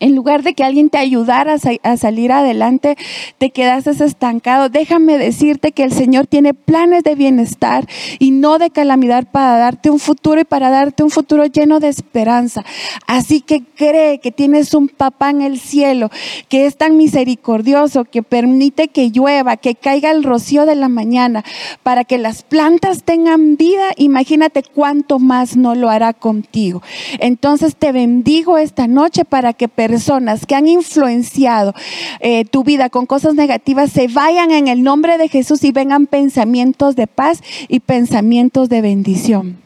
en 0.00 0.14
lugar 0.14 0.42
de 0.42 0.54
que 0.54 0.64
alguien 0.64 0.90
te 0.90 0.98
ayudara 0.98 1.56
a, 1.82 1.96
salir 1.96 2.32
adelante, 2.32 2.96
te 3.38 3.50
quedaste 3.50 3.94
estancado. 4.04 4.68
Déjame 4.68 5.18
decirte 5.18 5.72
que 5.72 5.84
el 5.84 5.92
Señor 5.92 6.26
tiene 6.26 6.54
planes 6.54 7.04
de 7.04 7.14
bienestar 7.14 7.86
y 8.18 8.30
no 8.30 8.58
de 8.58 8.70
calamidad 8.70 9.26
para 9.30 9.56
darte 9.58 9.90
un 9.90 9.98
futuro 9.98 10.40
y 10.40 10.44
para 10.44 10.70
darte 10.70 11.02
un 11.02 11.10
futuro 11.10 11.44
lleno 11.46 11.80
de 11.80 11.88
esperanza. 11.88 12.64
Así 13.06 13.40
que 13.40 13.62
cree 13.62 14.18
que 14.18 14.32
tienes 14.32 14.74
un 14.74 14.88
papá 14.88 15.30
en 15.30 15.42
el 15.42 15.58
cielo 15.58 16.10
que 16.48 16.66
es 16.66 16.76
tan 16.76 16.96
misericordioso, 16.96 18.04
que 18.04 18.22
permite 18.22 18.88
que 18.88 19.10
llueva, 19.10 19.56
que 19.56 19.74
caiga 19.74 20.10
el 20.10 20.24
rocío 20.24 20.66
de 20.66 20.74
la 20.74 20.88
mañana 20.88 21.44
para 21.82 22.04
que 22.04 22.18
las 22.18 22.42
plantas 22.42 23.04
tengan 23.04 23.56
vida. 23.56 23.92
Imagínate 23.96 24.62
cuánto 24.62 25.18
más 25.18 25.56
no 25.56 25.74
lo 25.74 25.90
hará 25.90 26.12
contigo. 26.12 26.82
Entonces 27.18 27.76
te 27.76 27.92
bendigo 27.92 28.58
esta 28.58 28.86
noche 28.86 29.24
para 29.24 29.52
que 29.52 29.68
personas 29.88 30.46
que 30.46 30.54
han 30.54 30.68
influenciado 30.68 31.74
eh, 32.20 32.44
tu 32.44 32.64
vida 32.64 32.90
con 32.90 33.06
cosas 33.06 33.34
negativas 33.34 33.90
se 33.90 34.08
vayan 34.08 34.50
en 34.50 34.68
el 34.68 34.82
nombre 34.82 35.18
de 35.18 35.28
Jesús 35.28 35.64
y 35.64 35.72
vengan 35.72 36.06
pensamientos 36.06 36.96
de 36.96 37.06
paz 37.06 37.42
y 37.68 37.80
pensamientos 37.80 38.68
de 38.68 38.80
bendición. 38.80 39.58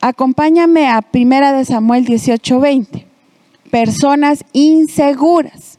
Acompáñame 0.00 0.88
a 0.88 1.02
Primera 1.02 1.52
de 1.52 1.64
Samuel 1.64 2.04
18:20. 2.04 3.06
Personas 3.70 4.44
inseguras. 4.52 5.78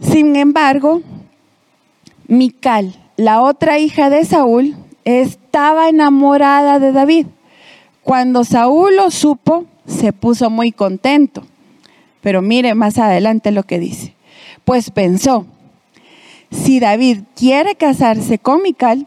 Sin 0.00 0.36
embargo, 0.36 1.02
Mical, 2.26 2.94
la 3.16 3.42
otra 3.42 3.78
hija 3.78 4.08
de 4.08 4.24
Saúl, 4.24 4.76
estaba 5.04 5.88
enamorada 5.88 6.78
de 6.78 6.92
David. 6.92 7.26
Cuando 8.02 8.44
Saúl 8.44 8.96
lo 8.96 9.10
supo, 9.10 9.66
se 9.90 10.12
puso 10.12 10.50
muy 10.50 10.72
contento. 10.72 11.42
Pero 12.20 12.42
mire 12.42 12.74
más 12.74 12.98
adelante 12.98 13.50
lo 13.50 13.64
que 13.64 13.78
dice. 13.78 14.14
Pues 14.64 14.90
pensó, 14.90 15.46
si 16.50 16.80
David 16.80 17.20
quiere 17.34 17.74
casarse 17.74 18.38
con 18.38 18.62
Mical, 18.62 19.06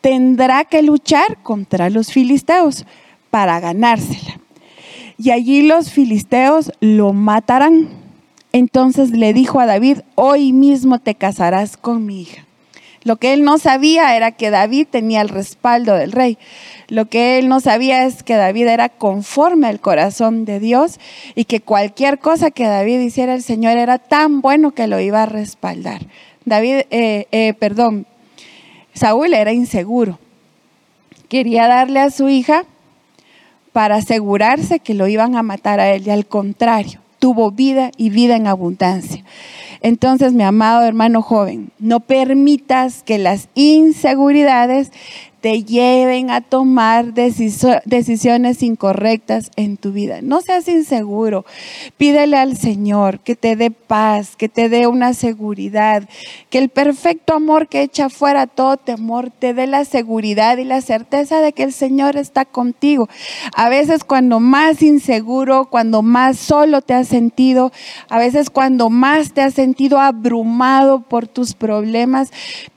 tendrá 0.00 0.64
que 0.64 0.82
luchar 0.82 1.38
contra 1.42 1.90
los 1.90 2.12
filisteos 2.12 2.86
para 3.30 3.60
ganársela. 3.60 4.40
Y 5.18 5.30
allí 5.30 5.62
los 5.62 5.90
filisteos 5.90 6.72
lo 6.80 7.12
matarán. 7.12 7.88
Entonces 8.52 9.10
le 9.10 9.32
dijo 9.32 9.60
a 9.60 9.66
David, 9.66 9.98
hoy 10.14 10.52
mismo 10.52 10.98
te 10.98 11.14
casarás 11.14 11.76
con 11.76 12.06
mi 12.06 12.22
hija. 12.22 12.44
Lo 13.04 13.16
que 13.16 13.34
él 13.34 13.44
no 13.44 13.58
sabía 13.58 14.16
era 14.16 14.32
que 14.32 14.50
David 14.50 14.88
tenía 14.90 15.20
el 15.20 15.28
respaldo 15.28 15.94
del 15.94 16.12
rey. 16.12 16.38
Lo 16.88 17.06
que 17.06 17.38
él 17.38 17.48
no 17.48 17.60
sabía 17.60 18.06
es 18.06 18.22
que 18.22 18.34
David 18.34 18.66
era 18.66 18.88
conforme 18.88 19.66
al 19.66 19.80
corazón 19.80 20.46
de 20.46 20.58
Dios 20.58 20.98
y 21.34 21.44
que 21.44 21.60
cualquier 21.60 22.18
cosa 22.18 22.50
que 22.50 22.66
David 22.66 23.00
hiciera 23.00 23.34
el 23.34 23.42
Señor 23.42 23.76
era 23.76 23.98
tan 23.98 24.40
bueno 24.40 24.72
que 24.72 24.86
lo 24.86 25.00
iba 25.00 25.22
a 25.22 25.26
respaldar. 25.26 26.06
David, 26.46 26.82
eh, 26.90 27.26
eh, 27.30 27.54
perdón, 27.58 28.06
Saúl 28.94 29.34
era 29.34 29.52
inseguro. 29.52 30.18
Quería 31.28 31.68
darle 31.68 32.00
a 32.00 32.10
su 32.10 32.28
hija 32.28 32.64
para 33.72 33.96
asegurarse 33.96 34.78
que 34.78 34.94
lo 34.94 35.08
iban 35.08 35.34
a 35.36 35.42
matar 35.42 35.80
a 35.80 35.90
él 35.90 36.06
y 36.06 36.10
al 36.10 36.26
contrario, 36.26 37.00
tuvo 37.18 37.50
vida 37.50 37.90
y 37.96 38.10
vida 38.10 38.36
en 38.36 38.46
abundancia. 38.46 39.24
Entonces, 39.84 40.32
mi 40.32 40.42
amado 40.42 40.82
hermano 40.86 41.20
joven, 41.20 41.70
no 41.78 42.00
permitas 42.00 43.02
que 43.02 43.18
las 43.18 43.48
inseguridades 43.54 44.90
te 45.44 45.62
lleven 45.62 46.30
a 46.30 46.40
tomar 46.40 47.12
decisiones 47.12 48.62
incorrectas 48.62 49.50
en 49.56 49.76
tu 49.76 49.92
vida. 49.92 50.22
No 50.22 50.40
seas 50.40 50.68
inseguro. 50.68 51.44
Pídele 51.98 52.38
al 52.38 52.56
Señor 52.56 53.20
que 53.20 53.36
te 53.36 53.54
dé 53.54 53.70
paz, 53.70 54.36
que 54.36 54.48
te 54.48 54.70
dé 54.70 54.86
una 54.86 55.12
seguridad, 55.12 56.08
que 56.48 56.56
el 56.56 56.70
perfecto 56.70 57.34
amor 57.34 57.68
que 57.68 57.82
echa 57.82 58.08
fuera 58.08 58.46
todo 58.46 58.78
temor 58.78 59.30
te 59.38 59.52
dé 59.52 59.66
la 59.66 59.84
seguridad 59.84 60.56
y 60.56 60.64
la 60.64 60.80
certeza 60.80 61.42
de 61.42 61.52
que 61.52 61.64
el 61.64 61.74
Señor 61.74 62.16
está 62.16 62.46
contigo. 62.46 63.10
A 63.54 63.68
veces 63.68 64.02
cuando 64.02 64.40
más 64.40 64.80
inseguro, 64.80 65.66
cuando 65.66 66.00
más 66.00 66.38
solo 66.38 66.80
te 66.80 66.94
has 66.94 67.08
sentido, 67.08 67.70
a 68.08 68.18
veces 68.18 68.48
cuando 68.48 68.88
más 68.88 69.34
te 69.34 69.42
has 69.42 69.52
sentido 69.52 70.00
abrumado 70.00 71.02
por 71.02 71.28
tus 71.28 71.52
problemas, 71.52 72.30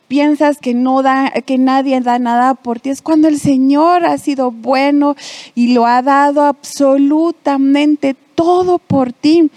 piensas 0.07 0.59
que 0.59 0.73
no 0.73 1.01
da, 1.01 1.31
que 1.45 1.57
nadie 1.57 1.99
da 2.01 2.19
nada 2.19 2.53
por 2.53 2.79
ti, 2.79 2.89
es 2.89 3.01
cuando 3.01 3.27
el 3.27 3.39
Señor 3.39 4.05
ha 4.05 4.17
sido 4.17 4.51
bueno 4.51 5.15
y 5.55 5.73
lo 5.73 5.85
ha 5.85 6.01
dado 6.01 6.43
absolutamente 6.43 8.15
todo 8.37 8.77
por 8.77 9.13
ti. 9.13 9.49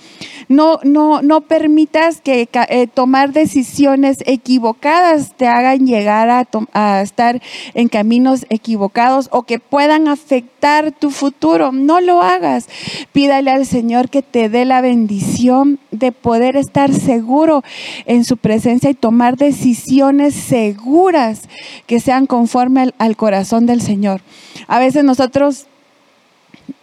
No, 0.49 0.81
no, 0.85 1.21
no 1.21 1.43
permitas 1.43 2.23
que 2.23 2.49
eh, 2.51 2.87
tomar 2.87 3.33
decisiones 3.35 4.25
equivocadas 4.25 5.37
te 5.37 5.47
hagan 5.47 5.87
llegar 5.87 6.31
a, 6.73 7.03
estar 7.03 7.43
en 7.75 7.89
caminos 7.89 8.47
equivocados 8.49 9.29
o 9.33 9.43
que 9.43 9.59
puedan 9.61 10.09
afectar 10.09 10.93
tu 10.93 11.11
futuro. 11.11 11.73
No 11.73 12.01
lo 12.01 12.23
hagas. 12.23 12.69
Pídale 13.13 13.51
al 13.51 13.67
Señor 13.67 14.09
que 14.09 14.23
te 14.23 14.49
dé 14.49 14.65
la 14.65 14.81
bendición 14.81 15.79
de 15.91 16.11
poder 16.11 16.57
estar 16.57 16.93
seguro 16.95 17.63
en 18.07 18.25
su 18.25 18.39
presencia 18.39 18.89
y 18.89 18.95
tomar 18.95 19.37
decisiones 19.37 20.35
seguras 20.35 21.43
que 21.87 22.01
sean 22.01 22.27
conforme 22.27 22.93
al 22.97 23.17
corazón 23.17 23.67
del 23.67 23.83
Señor. 23.83 24.23
A 24.69 24.79
veces 24.79 25.05
nosotros 25.05 25.67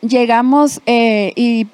llegamos 0.01 0.81
eh, 0.85 1.33
y 1.35 1.65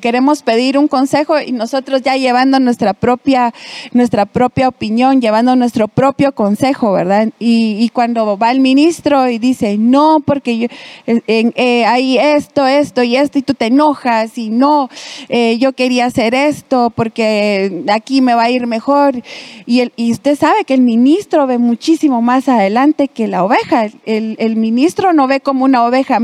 queremos 0.00 0.42
pedir 0.42 0.78
un 0.78 0.88
consejo 0.88 1.40
y 1.40 1.52
nosotros 1.52 2.02
ya 2.02 2.16
llevando 2.16 2.58
nuestra 2.60 2.94
propia, 2.94 3.52
nuestra 3.92 4.26
propia 4.26 4.68
opinión, 4.68 5.20
llevando 5.20 5.54
nuestro 5.54 5.88
propio 5.88 6.32
consejo, 6.34 6.92
¿verdad? 6.92 7.28
Y, 7.38 7.88
cuando 7.92 8.38
va 8.38 8.52
el 8.52 8.60
ministro 8.60 9.28
y 9.28 9.38
dice, 9.38 9.76
no, 9.78 10.20
porque 10.24 10.58
yo, 10.58 10.68
eh, 11.06 11.84
hay 11.86 12.18
esto, 12.18 12.66
esto 12.66 13.02
y 13.02 13.16
esto, 13.16 13.38
y 13.38 13.42
tú 13.42 13.54
te 13.54 13.66
enojas 13.66 14.38
y 14.38 14.50
no, 14.50 14.88
eh, 15.28 15.58
yo 15.58 15.72
quería 15.72 16.06
hacer 16.06 16.34
esto 16.34 16.92
porque 16.94 17.84
aquí 17.90 18.20
me 18.20 18.34
va 18.34 18.44
a 18.44 18.50
ir 18.50 18.66
mejor. 18.66 19.22
Y, 19.66 19.80
el, 19.80 19.92
y 19.96 20.12
usted 20.12 20.38
sabe 20.38 20.64
que 20.64 20.74
el 20.74 20.82
ministro 20.82 21.46
ve 21.46 21.58
muchísimo 21.58 22.22
más 22.22 22.48
adelante 22.48 23.08
que 23.08 23.26
la 23.26 23.42
oveja. 23.42 23.86
El, 24.04 24.36
el 24.38 24.56
ministro 24.56 25.12
no 25.12 25.26
ve 25.26 25.40
como 25.40 25.64
una 25.64 25.84
oveja, 25.84 26.20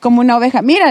como 0.00 0.20
una 0.20 0.36
oveja 0.36 0.62
mira, 0.62 0.81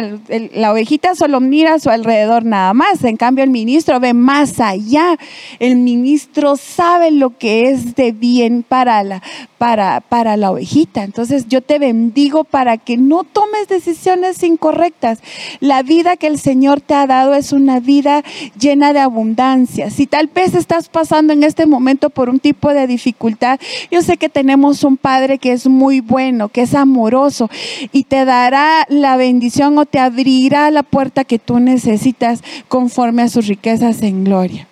la 0.54 0.71
ovejita 0.71 1.15
solo 1.15 1.39
mira 1.39 1.75
a 1.75 1.80
su 1.80 1.89
alrededor 1.89 2.45
nada 2.45 2.73
más. 2.73 3.04
En 3.04 3.17
cambio, 3.17 3.43
el 3.43 3.49
ministro 3.49 3.99
ve 3.99 4.13
más 4.13 4.60
allá. 4.60 5.17
El 5.60 5.77
ministro 5.77 6.56
sabe 6.58 7.12
lo 7.12 7.38
que 7.38 7.69
es 7.69 7.95
de 7.95 8.12
bien 8.12 8.63
para 8.67 9.04
la, 9.04 9.21
para, 9.58 10.01
para 10.01 10.38
la 10.38 10.51
ovejita. 10.51 11.04
Entonces, 11.04 11.47
yo 11.47 11.62
te 11.62 11.80
bendigo 11.80 12.43
para 12.43 12.77
que 12.77 12.97
no 12.97 13.23
tomes 13.23 13.67
decisiones 13.67 14.41
incorrectas. 14.43 15.19
La 15.60 15.84
vida 15.84 16.17
que 16.17 16.27
el 16.27 16.39
Señor 16.39 16.82
te 16.82 16.93
ha 16.93 17.08
dado 17.08 17.34
es 17.34 17.51
una 17.51 17.80
vida 17.80 18.23
llena 18.60 18.93
de 18.93 18.99
abundancia. 18.99 19.89
Si 19.89 20.08
tal 20.08 20.27
vez 20.27 20.56
estás 20.56 20.89
pasando 20.89 21.34
en 21.34 21.43
este 21.43 21.65
momento 21.65 22.10
por 22.10 22.30
un 22.30 22.39
tipo 22.39 22.73
de 22.73 22.88
dificultad, 22.88 23.60
yo 23.89 24.01
sé 24.01 24.17
que 24.17 24.30
tenemos 24.30 24.84
un 24.84 24.97
Padre 24.97 25.38
que 25.38 25.51
es 25.51 25.67
muy 25.67 25.99
bueno, 25.99 26.49
que 26.49 26.62
es 26.62 26.73
amoroso 26.73 27.49
y 27.91 28.04
te 28.04 28.25
dará 28.25 28.86
la 28.89 29.17
bendición 29.17 29.77
te 29.85 29.99
abrirá 29.99 30.69
la 30.71 30.83
puerta 30.83 31.23
que 31.23 31.39
tú 31.39 31.59
necesitas 31.59 32.41
conforme 32.67 33.23
a 33.23 33.29
sus 33.29 33.47
riquezas 33.47 34.01
en 34.01 34.23
gloria. 34.23 34.67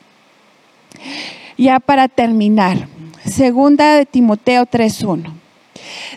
Ya 1.57 1.79
para 1.79 2.07
terminar, 2.07 2.87
segunda 3.25 3.95
de 3.95 4.05
Timoteo 4.05 4.65
3.1. 4.65 5.33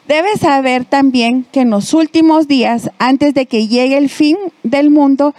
Debes 0.07 0.41
saber 0.41 0.85
también 0.85 1.47
que 1.51 1.61
en 1.61 1.71
los 1.71 1.95
últimos 1.95 2.49
días, 2.49 2.91
antes 2.99 3.35
de 3.35 3.47
que 3.47 3.69
llegue 3.69 3.97
el 3.97 4.09
fin 4.09 4.37
del 4.63 4.91
mundo, 4.91 5.35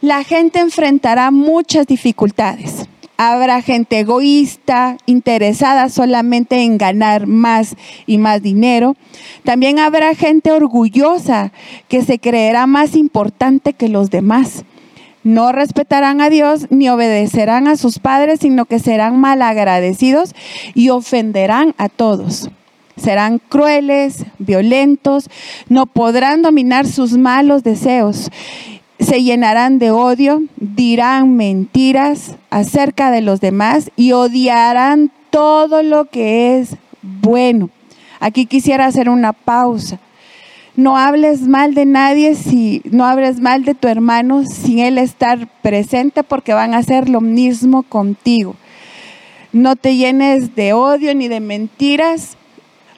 la 0.00 0.22
gente 0.24 0.60
enfrentará 0.60 1.30
muchas 1.30 1.86
dificultades. 1.86 2.86
Habrá 3.16 3.62
gente 3.62 4.00
egoísta, 4.00 4.96
interesada 5.06 5.88
solamente 5.88 6.62
en 6.62 6.78
ganar 6.78 7.28
más 7.28 7.76
y 8.06 8.18
más 8.18 8.42
dinero. 8.42 8.96
También 9.44 9.78
habrá 9.78 10.14
gente 10.16 10.50
orgullosa 10.50 11.52
que 11.88 12.02
se 12.02 12.18
creerá 12.18 12.66
más 12.66 12.96
importante 12.96 13.72
que 13.72 13.88
los 13.88 14.10
demás. 14.10 14.64
No 15.22 15.52
respetarán 15.52 16.20
a 16.20 16.28
Dios 16.28 16.66
ni 16.70 16.88
obedecerán 16.88 17.68
a 17.68 17.76
sus 17.76 18.00
padres, 18.00 18.40
sino 18.40 18.66
que 18.66 18.80
serán 18.80 19.20
malagradecidos 19.20 20.34
y 20.74 20.88
ofenderán 20.88 21.74
a 21.78 21.88
todos. 21.88 22.50
Serán 22.96 23.40
crueles, 23.48 24.24
violentos, 24.38 25.30
no 25.68 25.86
podrán 25.86 26.42
dominar 26.42 26.86
sus 26.86 27.16
malos 27.16 27.62
deseos 27.64 28.30
se 28.98 29.22
llenarán 29.22 29.78
de 29.78 29.90
odio, 29.90 30.42
dirán 30.56 31.36
mentiras 31.36 32.36
acerca 32.50 33.10
de 33.10 33.20
los 33.20 33.40
demás 33.40 33.90
y 33.96 34.12
odiarán 34.12 35.10
todo 35.30 35.82
lo 35.82 36.06
que 36.06 36.58
es 36.58 36.76
bueno. 37.02 37.70
Aquí 38.20 38.46
quisiera 38.46 38.86
hacer 38.86 39.08
una 39.08 39.32
pausa. 39.32 39.98
No 40.76 40.96
hables 40.96 41.42
mal 41.42 41.74
de 41.74 41.86
nadie 41.86 42.34
si 42.34 42.82
no 42.90 43.04
hables 43.04 43.40
mal 43.40 43.64
de 43.64 43.74
tu 43.74 43.86
hermano 43.86 44.44
sin 44.44 44.80
él 44.80 44.98
estar 44.98 45.48
presente 45.62 46.22
porque 46.24 46.52
van 46.52 46.74
a 46.74 46.78
hacer 46.78 47.08
lo 47.08 47.20
mismo 47.20 47.84
contigo. 47.84 48.56
No 49.52 49.76
te 49.76 49.96
llenes 49.96 50.56
de 50.56 50.72
odio 50.72 51.14
ni 51.14 51.28
de 51.28 51.38
mentiras 51.38 52.36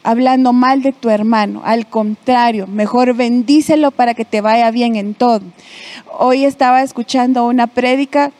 hablando 0.06 0.52
mal 0.52 0.82
de 0.82 0.92
tu 0.92 1.10
hermano. 1.10 1.62
Al 1.64 1.86
contrario, 1.86 2.68
mejor 2.68 3.14
bendícelo 3.14 3.90
para 3.90 4.14
que 4.14 4.24
te 4.24 4.40
vaya 4.40 4.70
bien 4.70 4.94
en 4.94 5.14
todo. 5.14 5.40
Hoy 6.18 6.44
estaba 6.44 6.82
escuchando 6.82 7.44
una 7.44 7.66
prédica 7.66 8.30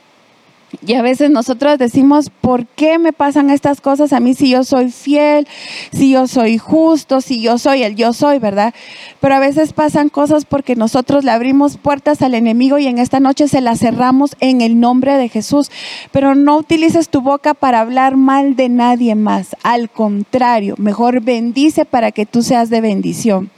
y 0.85 0.95
a 0.95 1.03
veces 1.03 1.31
nosotros 1.31 1.79
decimos, 1.79 2.31
¿por 2.41 2.67
qué 2.67 2.99
me 2.99 3.13
pasan 3.13 3.51
estas 3.51 3.81
cosas 3.81 4.13
a 4.13 4.21
mí 4.21 4.35
si 4.35 4.51
yo 4.51 4.65
soy 4.65 4.91
fiel, 4.91 5.47
si 5.93 6.11
yo 6.11 6.27
soy 6.27 6.59
justo, 6.59 7.21
si 7.21 7.41
yo 7.41 7.59
soy 7.59 7.83
el 7.83 7.97
yo 7.97 8.13
soy, 8.13 8.39
verdad? 8.39 8.75
Pero 9.21 9.35
a 9.35 9.39
veces 9.39 9.73
pasan 9.73 10.09
cosas 10.09 10.45
porque 10.45 10.77
nosotros 10.77 11.25
le 11.25 11.31
abrimos 11.31 11.77
puertas 11.77 12.23
al 12.23 12.35
enemigo 12.35 12.79
y 12.79 12.87
en 12.87 12.99
esta 12.99 13.21
noche 13.21 13.49
se 13.49 13.61
las 13.61 13.79
cerramos 13.79 14.37
en 14.41 14.61
el 14.61 14.81
nombre 14.81 15.17
de 15.17 15.29
Jesús. 15.29 15.71
Pero 16.13 16.35
no 16.35 16.57
utilices 16.57 17.09
tu 17.09 17.21
boca 17.21 17.55
para 17.55 17.81
hablar 17.81 18.17
mal 18.17 18.57
de 18.57 18.69
nadie 18.69 19.15
más. 19.15 19.57
Al 19.63 19.91
contrario, 19.91 20.75
mejor 20.79 21.21
bendice 21.21 21.85
para 21.85 22.13
que 22.13 22.27
tú 22.27 22.43
seas 22.43 22.71
de 22.71 22.81
bendición. 22.81 23.51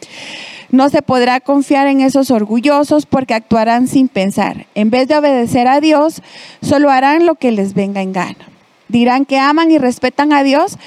No 0.71 0.91
se 0.91 1.01
podrá 1.01 1.41
confiar 1.41 1.87
en 1.87 2.01
esos 2.01 2.31
orgullosos 2.31 3.07
porque 3.07 3.35
actuarán 3.35 3.89
sin 3.89 4.09
pensar. 4.09 4.67
En 4.75 4.91
vez 4.91 5.09
de 5.09 5.17
obedecer 5.17 5.67
a 5.67 5.81
Dios, 5.81 6.23
solo 6.61 6.91
harán 6.91 7.25
lo 7.25 7.37
que 7.37 7.53
les 7.53 7.73
venga 7.73 8.03
en 8.03 8.13
gana. 8.13 8.49
Dirán 8.89 9.25
que 9.25 9.39
aman 9.39 9.71
y 9.71 9.79
respetan 9.79 10.33
a 10.33 10.43
Dios, 10.43 10.79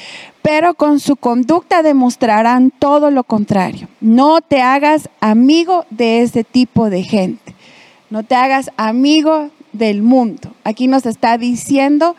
pero 0.44 0.76
con 0.76 1.00
su 1.00 1.16
conducta 1.16 1.82
demostrarán 1.82 2.72
todo 2.72 3.10
lo 3.10 3.24
contrario. 3.24 3.88
No 4.02 4.42
te 4.42 4.62
hagas 4.62 5.10
amigo 5.20 5.86
de 5.90 6.22
ese 6.22 6.44
tipo 6.44 6.90
de 6.90 7.04
gente. 7.04 7.56
No 8.12 8.24
te 8.24 8.36
hagas 8.36 8.72
amigo 8.78 9.50
del 9.72 10.04
mundo. 10.04 10.54
Aquí 10.64 10.88
nos 10.88 11.06
está 11.06 11.38
diciendo 11.38 12.16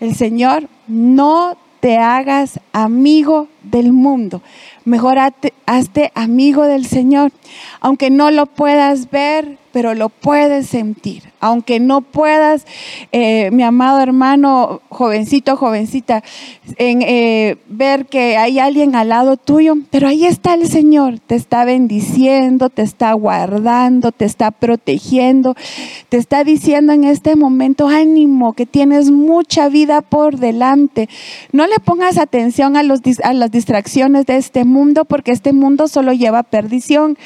el 0.00 0.14
Señor, 0.14 0.68
no 0.86 1.56
te 1.80 1.98
hagas 1.98 2.60
amigo 2.72 3.48
del 3.62 3.92
mundo 3.92 4.42
mejor 4.86 5.18
hazte, 5.18 6.12
amigo 6.14 6.64
del 6.64 6.86
Señor. 6.86 7.32
Aunque 7.80 8.08
no 8.08 8.30
lo 8.30 8.46
puedas 8.46 9.10
ver, 9.10 9.58
pero 9.76 9.92
lo 9.92 10.08
puedes 10.08 10.68
sentir. 10.68 11.24
Aunque 11.38 11.80
no 11.80 12.00
puedas, 12.00 12.64
eh, 13.12 13.50
mi 13.50 13.62
amado 13.62 14.00
hermano, 14.00 14.80
jovencito, 14.88 15.54
jovencita, 15.58 16.24
en, 16.78 17.02
eh, 17.02 17.58
ver 17.68 18.06
que 18.06 18.38
hay 18.38 18.58
alguien 18.58 18.94
al 18.96 19.10
lado 19.10 19.36
tuyo, 19.36 19.74
pero 19.90 20.08
ahí 20.08 20.24
está 20.24 20.54
el 20.54 20.66
Señor, 20.66 21.18
te 21.18 21.34
está 21.34 21.66
bendiciendo, 21.66 22.70
te 22.70 22.80
está 22.80 23.12
guardando, 23.12 24.12
te 24.12 24.24
está 24.24 24.50
protegiendo, 24.50 25.54
te 26.08 26.16
está 26.16 26.42
diciendo 26.42 26.94
en 26.94 27.04
este 27.04 27.36
momento, 27.36 27.86
ánimo, 27.86 28.54
que 28.54 28.64
tienes 28.64 29.10
mucha 29.10 29.68
vida 29.68 30.00
por 30.00 30.38
delante. 30.38 31.10
No 31.52 31.66
le 31.66 31.80
pongas 31.80 32.16
atención 32.16 32.78
a, 32.78 32.82
los, 32.82 33.00
a 33.22 33.34
las 33.34 33.50
distracciones 33.50 34.24
de 34.24 34.38
este 34.38 34.64
mundo, 34.64 35.04
porque 35.04 35.32
este 35.32 35.52
mundo 35.52 35.86
solo 35.86 36.14
lleva 36.14 36.44
perdición. 36.44 37.18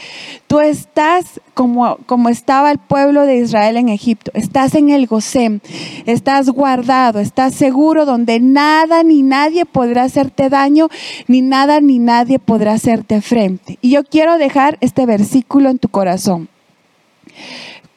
Tú 0.48 0.58
estás 0.58 1.40
como, 1.54 1.98
como 2.06 2.30
estaba 2.40 2.70
el 2.70 2.78
pueblo 2.78 3.26
de 3.26 3.36
Israel 3.36 3.76
en 3.76 3.90
Egipto. 3.90 4.30
Estás 4.32 4.74
en 4.74 4.88
el 4.88 5.06
Gosén, 5.06 5.60
estás 6.06 6.48
guardado, 6.48 7.20
estás 7.20 7.54
seguro 7.54 8.06
donde 8.06 8.40
nada 8.40 9.02
ni 9.02 9.20
nadie 9.22 9.66
podrá 9.66 10.04
hacerte 10.04 10.48
daño, 10.48 10.88
ni 11.28 11.42
nada 11.42 11.82
ni 11.82 11.98
nadie 11.98 12.38
podrá 12.38 12.72
hacerte 12.72 13.20
frente. 13.20 13.78
Y 13.82 13.90
yo 13.90 14.04
quiero 14.04 14.38
dejar 14.38 14.78
este 14.80 15.04
versículo 15.04 15.68
en 15.68 15.78
tu 15.78 15.90
corazón. 15.90 16.48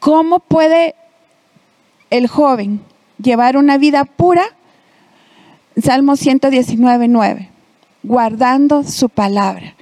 ¿Cómo 0.01 0.39
puede 0.39 0.93
el 2.09 2.27
joven 2.27 2.81
llevar 3.17 3.55
una 3.55 3.77
vida 3.77 4.03
pura? 4.03 4.43
Salmo 5.81 6.17
119, 6.17 7.07
9. 7.07 7.49
Guardando 8.03 8.83
su 8.83 9.07
palabra. 9.07 9.73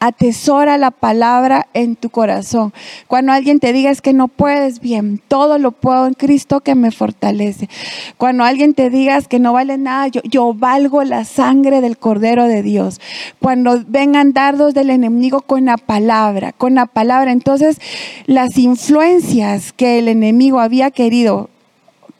Atesora 0.00 0.78
la 0.78 0.90
palabra 0.90 1.68
en 1.74 1.96
tu 1.96 2.10
corazón. 2.10 2.72
Cuando 3.06 3.32
alguien 3.32 3.58
te 3.58 3.72
diga 3.72 3.90
es 3.90 4.00
que 4.00 4.12
no 4.12 4.28
puedes, 4.28 4.80
bien, 4.80 5.20
todo 5.28 5.58
lo 5.58 5.72
puedo 5.72 6.06
en 6.06 6.14
Cristo 6.14 6.60
que 6.60 6.74
me 6.74 6.90
fortalece. 6.90 7.68
Cuando 8.16 8.44
alguien 8.44 8.74
te 8.74 8.90
diga 8.90 9.20
que 9.22 9.38
no 9.38 9.52
vale 9.52 9.76
nada, 9.78 10.08
yo, 10.08 10.20
yo 10.24 10.54
valgo 10.54 11.02
la 11.04 11.24
sangre 11.24 11.80
del 11.80 11.98
Cordero 11.98 12.44
de 12.44 12.62
Dios. 12.62 13.00
Cuando 13.40 13.82
vengan 13.86 14.32
dardos 14.32 14.74
del 14.74 14.90
enemigo 14.90 15.40
con 15.40 15.64
la 15.64 15.76
palabra, 15.76 16.52
con 16.52 16.74
la 16.74 16.86
palabra, 16.86 17.32
entonces 17.32 17.80
las 18.26 18.56
influencias 18.56 19.72
que 19.72 19.98
el 19.98 20.08
enemigo 20.08 20.60
había 20.60 20.90
querido 20.90 21.50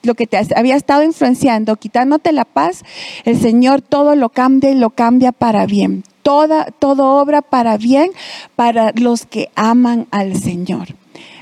lo 0.02 0.14
que 0.14 0.26
te 0.26 0.38
había 0.56 0.76
estado 0.76 1.02
influenciando, 1.02 1.76
quitándote 1.76 2.32
la 2.32 2.44
paz, 2.44 2.84
el 3.24 3.38
Señor 3.38 3.82
todo 3.82 4.14
lo 4.14 4.28
cambia 4.28 4.70
y 4.70 4.74
lo 4.74 4.90
cambia 4.90 5.32
para 5.32 5.66
bien 5.66 6.04
toda, 6.28 6.66
todo 6.78 7.18
obra 7.22 7.40
para 7.40 7.78
bien 7.78 8.10
para 8.54 8.92
los 8.94 9.24
que 9.24 9.48
aman 9.54 10.06
al 10.10 10.36
Señor. 10.36 10.97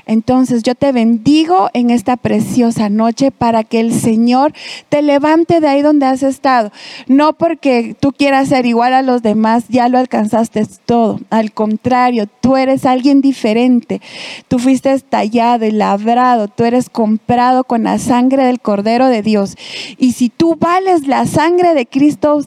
Entonces 0.07 0.63
yo 0.63 0.73
te 0.73 0.91
bendigo 0.91 1.69
en 1.73 1.91
esta 1.91 2.17
preciosa 2.17 2.89
noche 2.89 3.31
para 3.31 3.63
que 3.63 3.79
el 3.79 3.93
Señor 3.93 4.53
te 4.89 5.01
levante 5.01 5.59
de 5.59 5.67
ahí 5.67 5.81
donde 5.81 6.07
has 6.07 6.23
estado. 6.23 6.71
No 7.07 7.33
porque 7.33 7.95
tú 7.99 8.11
quieras 8.13 8.47
ser 8.47 8.65
igual 8.65 8.93
a 8.93 9.01
los 9.01 9.21
demás, 9.21 9.65
ya 9.69 9.89
lo 9.89 9.99
alcanzaste 9.99 10.65
todo. 10.85 11.19
Al 11.29 11.51
contrario, 11.51 12.27
tú 12.41 12.57
eres 12.57 12.85
alguien 12.85 13.21
diferente. 13.21 14.01
Tú 14.47 14.57
fuiste 14.59 14.97
tallado 14.99 15.65
y 15.65 15.71
labrado. 15.71 16.47
Tú 16.47 16.63
eres 16.63 16.89
comprado 16.89 17.65
con 17.65 17.83
la 17.83 17.99
sangre 17.99 18.45
del 18.45 18.59
Cordero 18.59 19.07
de 19.07 19.21
Dios. 19.21 19.55
Y 19.97 20.13
si 20.13 20.29
tú 20.29 20.55
vales 20.55 21.07
la 21.07 21.25
sangre 21.25 21.73
de 21.73 21.85
Cristo, 21.85 22.41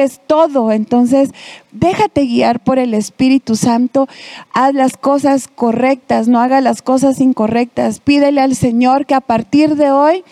es 0.00 0.20
todo. 0.26 0.72
Entonces, 0.72 1.30
déjate 1.72 2.26
guiar 2.26 2.60
por 2.60 2.78
el 2.78 2.94
Espíritu 2.94 3.56
Santo. 3.56 4.08
Haz 4.52 4.74
las 4.74 4.96
cosas 4.96 5.48
correctas, 5.48 6.28
no 6.28 6.40
hagas 6.40 6.62
las 6.62 6.82
cosas 6.82 7.20
incorrectas. 7.20 8.00
Pídele 8.00 8.40
al 8.40 8.54
Señor 8.54 9.06
que 9.06 9.14
a 9.14 9.20
partir 9.20 9.76
de 9.76 9.90
hoy 9.90 10.24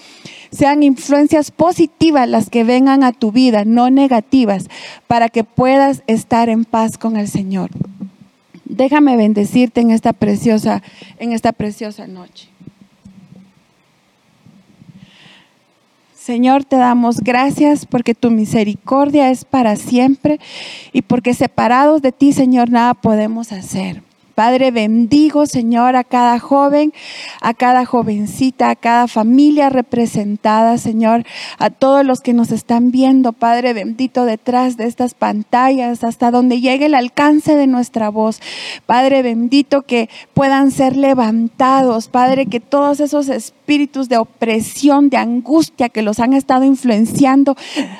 sean 0.52 0.82
influencias 0.82 1.50
positivas 1.50 2.28
las 2.28 2.50
que 2.50 2.64
vengan 2.64 3.02
a 3.02 3.12
tu 3.12 3.32
vida, 3.32 3.64
no 3.64 3.90
negativas, 3.90 4.66
para 5.06 5.28
que 5.28 5.44
puedas 5.44 6.02
estar 6.06 6.48
en 6.48 6.64
paz 6.64 6.98
con 6.98 7.16
el 7.16 7.28
Señor. 7.28 7.70
Déjame 8.64 9.16
bendecirte 9.16 9.80
en 9.80 9.90
esta 9.90 10.12
preciosa, 10.12 10.82
en 11.18 11.32
esta 11.32 11.52
preciosa 11.52 12.06
noche. 12.06 12.48
Señor, 16.20 16.66
te 16.66 16.76
damos 16.76 17.20
gracias 17.20 17.86
porque 17.86 18.14
tu 18.14 18.30
misericordia 18.30 19.30
es 19.30 19.46
para 19.46 19.76
siempre 19.76 20.38
y 20.92 21.00
porque 21.00 21.32
separados 21.32 22.02
de 22.02 22.12
ti, 22.12 22.34
Señor, 22.34 22.68
nada 22.68 22.92
podemos 22.92 23.52
hacer. 23.52 24.02
Padre, 24.40 24.70
bendigo, 24.70 25.44
Señor, 25.44 25.96
a 25.96 26.02
cada 26.02 26.38
joven, 26.38 26.94
a 27.42 27.52
cada 27.52 27.84
jovencita, 27.84 28.70
a 28.70 28.74
cada 28.74 29.06
familia 29.06 29.68
representada, 29.68 30.78
Señor, 30.78 31.26
a 31.58 31.68
todos 31.68 32.06
los 32.06 32.22
que 32.22 32.32
nos 32.32 32.50
están 32.50 32.90
viendo, 32.90 33.34
Padre 33.34 33.74
bendito, 33.74 34.24
detrás 34.24 34.78
de 34.78 34.86
estas 34.86 35.12
pantallas, 35.12 36.04
hasta 36.04 36.30
donde 36.30 36.62
llegue 36.62 36.86
el 36.86 36.94
alcance 36.94 37.54
de 37.54 37.66
nuestra 37.66 38.08
voz. 38.08 38.40
Padre 38.86 39.20
bendito, 39.20 39.82
que 39.82 40.08
puedan 40.32 40.70
ser 40.70 40.96
levantados, 40.96 42.08
Padre, 42.08 42.46
que 42.46 42.60
todos 42.60 43.00
esos 43.00 43.28
espíritus 43.28 44.08
de 44.08 44.16
opresión, 44.16 45.10
de 45.10 45.18
angustia 45.18 45.90
que 45.90 46.00
los 46.00 46.18
han 46.18 46.32
estado 46.32 46.64
influenciando 46.64 47.56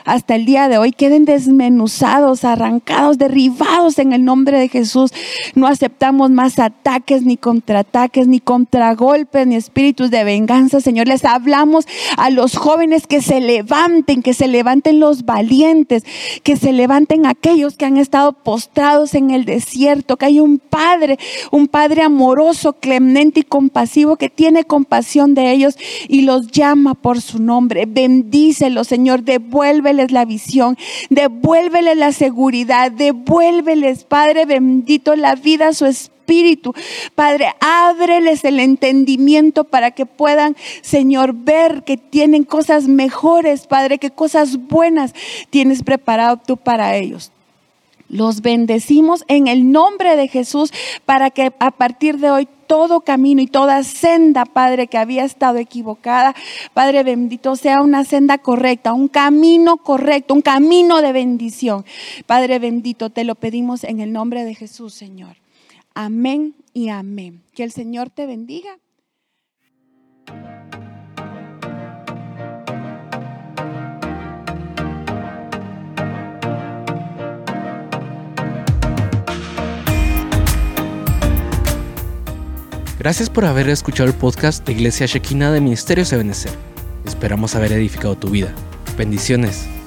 hasta 0.07 0.37
el 0.37 0.47
día 0.47 0.69
de 0.69 0.79
hoy 0.79 0.93
queden 0.93 1.27
desmenuzados, 1.27 2.45
arrancados, 2.45 3.19
derribados 3.19 3.99
en 3.99 4.15
el 4.15 4.25
nombre 4.25 4.59
de 4.59 4.69
Jesús. 4.69 5.13
No 5.55 5.67
aceptamos 5.67 6.30
más 6.31 6.59
ataques, 6.59 7.23
ni 7.23 7.37
contraataques, 7.37 8.27
ni 8.27 8.41
contragolpes, 8.41 9.47
ni 9.47 9.57
espíritus 9.57 10.11
de 10.11 10.25
venganza, 10.25 10.81
Señor. 10.81 11.09
Les 11.09 11.25
hablamos 11.25 11.87
a 12.17 12.31
los 12.31 12.57
jóvenes 12.57 13.07
que 13.07 13.23
se 13.23 13.41
levanten, 13.41 14.23
que 14.23 14.35
se 14.35 14.49
levanten 14.49 15.01
los 15.01 15.25
valientes, 15.25 16.05
que 16.43 16.57
se 16.57 16.73
levanten 16.73 17.27
aquellos 17.27 17.77
que 17.77 17.85
han 17.85 17.97
estado 17.97 18.33
postrados 18.33 19.15
en 19.15 19.31
el 19.31 19.45
desierto, 19.45 20.17
que 20.17 20.27
hay 20.27 20.41
un 20.41 20.59
Padre, 20.59 21.19
un 21.51 21.69
Padre 21.69 22.03
amoroso, 22.03 22.75
clemente 22.75 23.41
y 23.41 23.45
compasivo 23.45 24.17
que 24.17 24.31
tiene 24.31 24.65
compasión 24.65 25.35
de 25.35 25.53
ellos 25.53 25.77
y 26.09 26.23
los 26.23 26.49
llama 26.49 26.95
por 26.95 27.21
su 27.21 27.41
nombre. 27.41 27.87
Bendícelos, 27.87 28.89
Señor, 28.89 29.23
devuélveles 29.23 30.13
la 30.13 30.25
visión, 30.25 30.77
devuélveles 31.09 31.97
la 31.97 32.13
seguridad, 32.13 32.93
devuélveles, 32.93 34.05
Padre 34.05 34.47
bendito, 34.47 35.17
la 35.17 35.35
vida, 35.35 35.73
su 35.73 35.87
espíritu. 35.87 36.20
Padre, 37.15 37.55
ábreles 37.61 38.45
el 38.45 38.61
entendimiento 38.61 39.65
para 39.65 39.91
que 39.91 40.07
puedan, 40.07 40.57
Señor, 40.83 41.35
ver 41.35 41.83
que 41.83 41.97
tienen 41.97 42.45
cosas 42.45 42.87
mejores, 42.87 43.67
Padre, 43.67 43.99
que 43.99 44.11
cosas 44.11 44.57
buenas 44.69 45.13
tienes 45.51 45.83
preparado 45.83 46.37
tú 46.37 46.57
para 46.57 46.97
ellos. 46.97 47.33
Los 48.09 48.43
bendecimos 48.43 49.25
en 49.29 49.47
el 49.47 49.71
nombre 49.71 50.17
de 50.17 50.29
Jesús 50.29 50.73
para 51.05 51.31
que 51.31 51.53
a 51.59 51.71
partir 51.71 52.19
de 52.19 52.31
hoy 52.31 52.49
todo 52.67 53.01
camino 53.01 53.41
y 53.41 53.47
toda 53.49 53.83
senda, 53.83 54.45
Padre, 54.45 54.87
que 54.87 54.99
había 54.99 55.25
estado 55.25 55.59
equivocada, 55.59 56.35
Padre 56.75 57.03
bendito, 57.03 57.57
sea 57.57 57.83
una 57.83 58.05
senda 58.05 58.39
correcta, 58.39 58.93
un 58.93 59.09
camino 59.09 59.79
correcto, 59.79 60.35
un 60.35 60.43
camino 60.43 61.03
de 61.03 61.13
bendición. 61.13 61.85
Padre 62.27 62.61
bendito, 62.61 63.11
te 63.11 63.25
lo 63.25 63.35
pedimos 63.35 63.83
en 63.83 64.01
el 64.01 64.13
nombre 64.13 64.45
de 64.45 64.55
Jesús, 64.55 64.95
Señor. 64.95 65.40
Amén 65.95 66.55
y 66.73 66.89
amén. 66.89 67.43
Que 67.55 67.65
el 67.65 67.73
Señor 67.73 68.11
te 68.11 68.27
bendiga. 68.27 68.79
Gracias 83.01 83.31
por 83.31 83.47
haber 83.47 83.71
escuchado 83.71 84.11
el 84.11 84.15
podcast 84.15 84.67
de 84.67 84.73
Iglesia 84.73 85.07
Shekina 85.07 85.51
de 85.51 85.63
Ministerios 85.63 86.13
Ebenezer. 86.13 86.53
Esperamos 87.07 87.57
haber 87.57 87.73
edificado 87.73 88.15
tu 88.15 88.29
vida. 88.29 88.55
Bendiciones. 88.99 89.80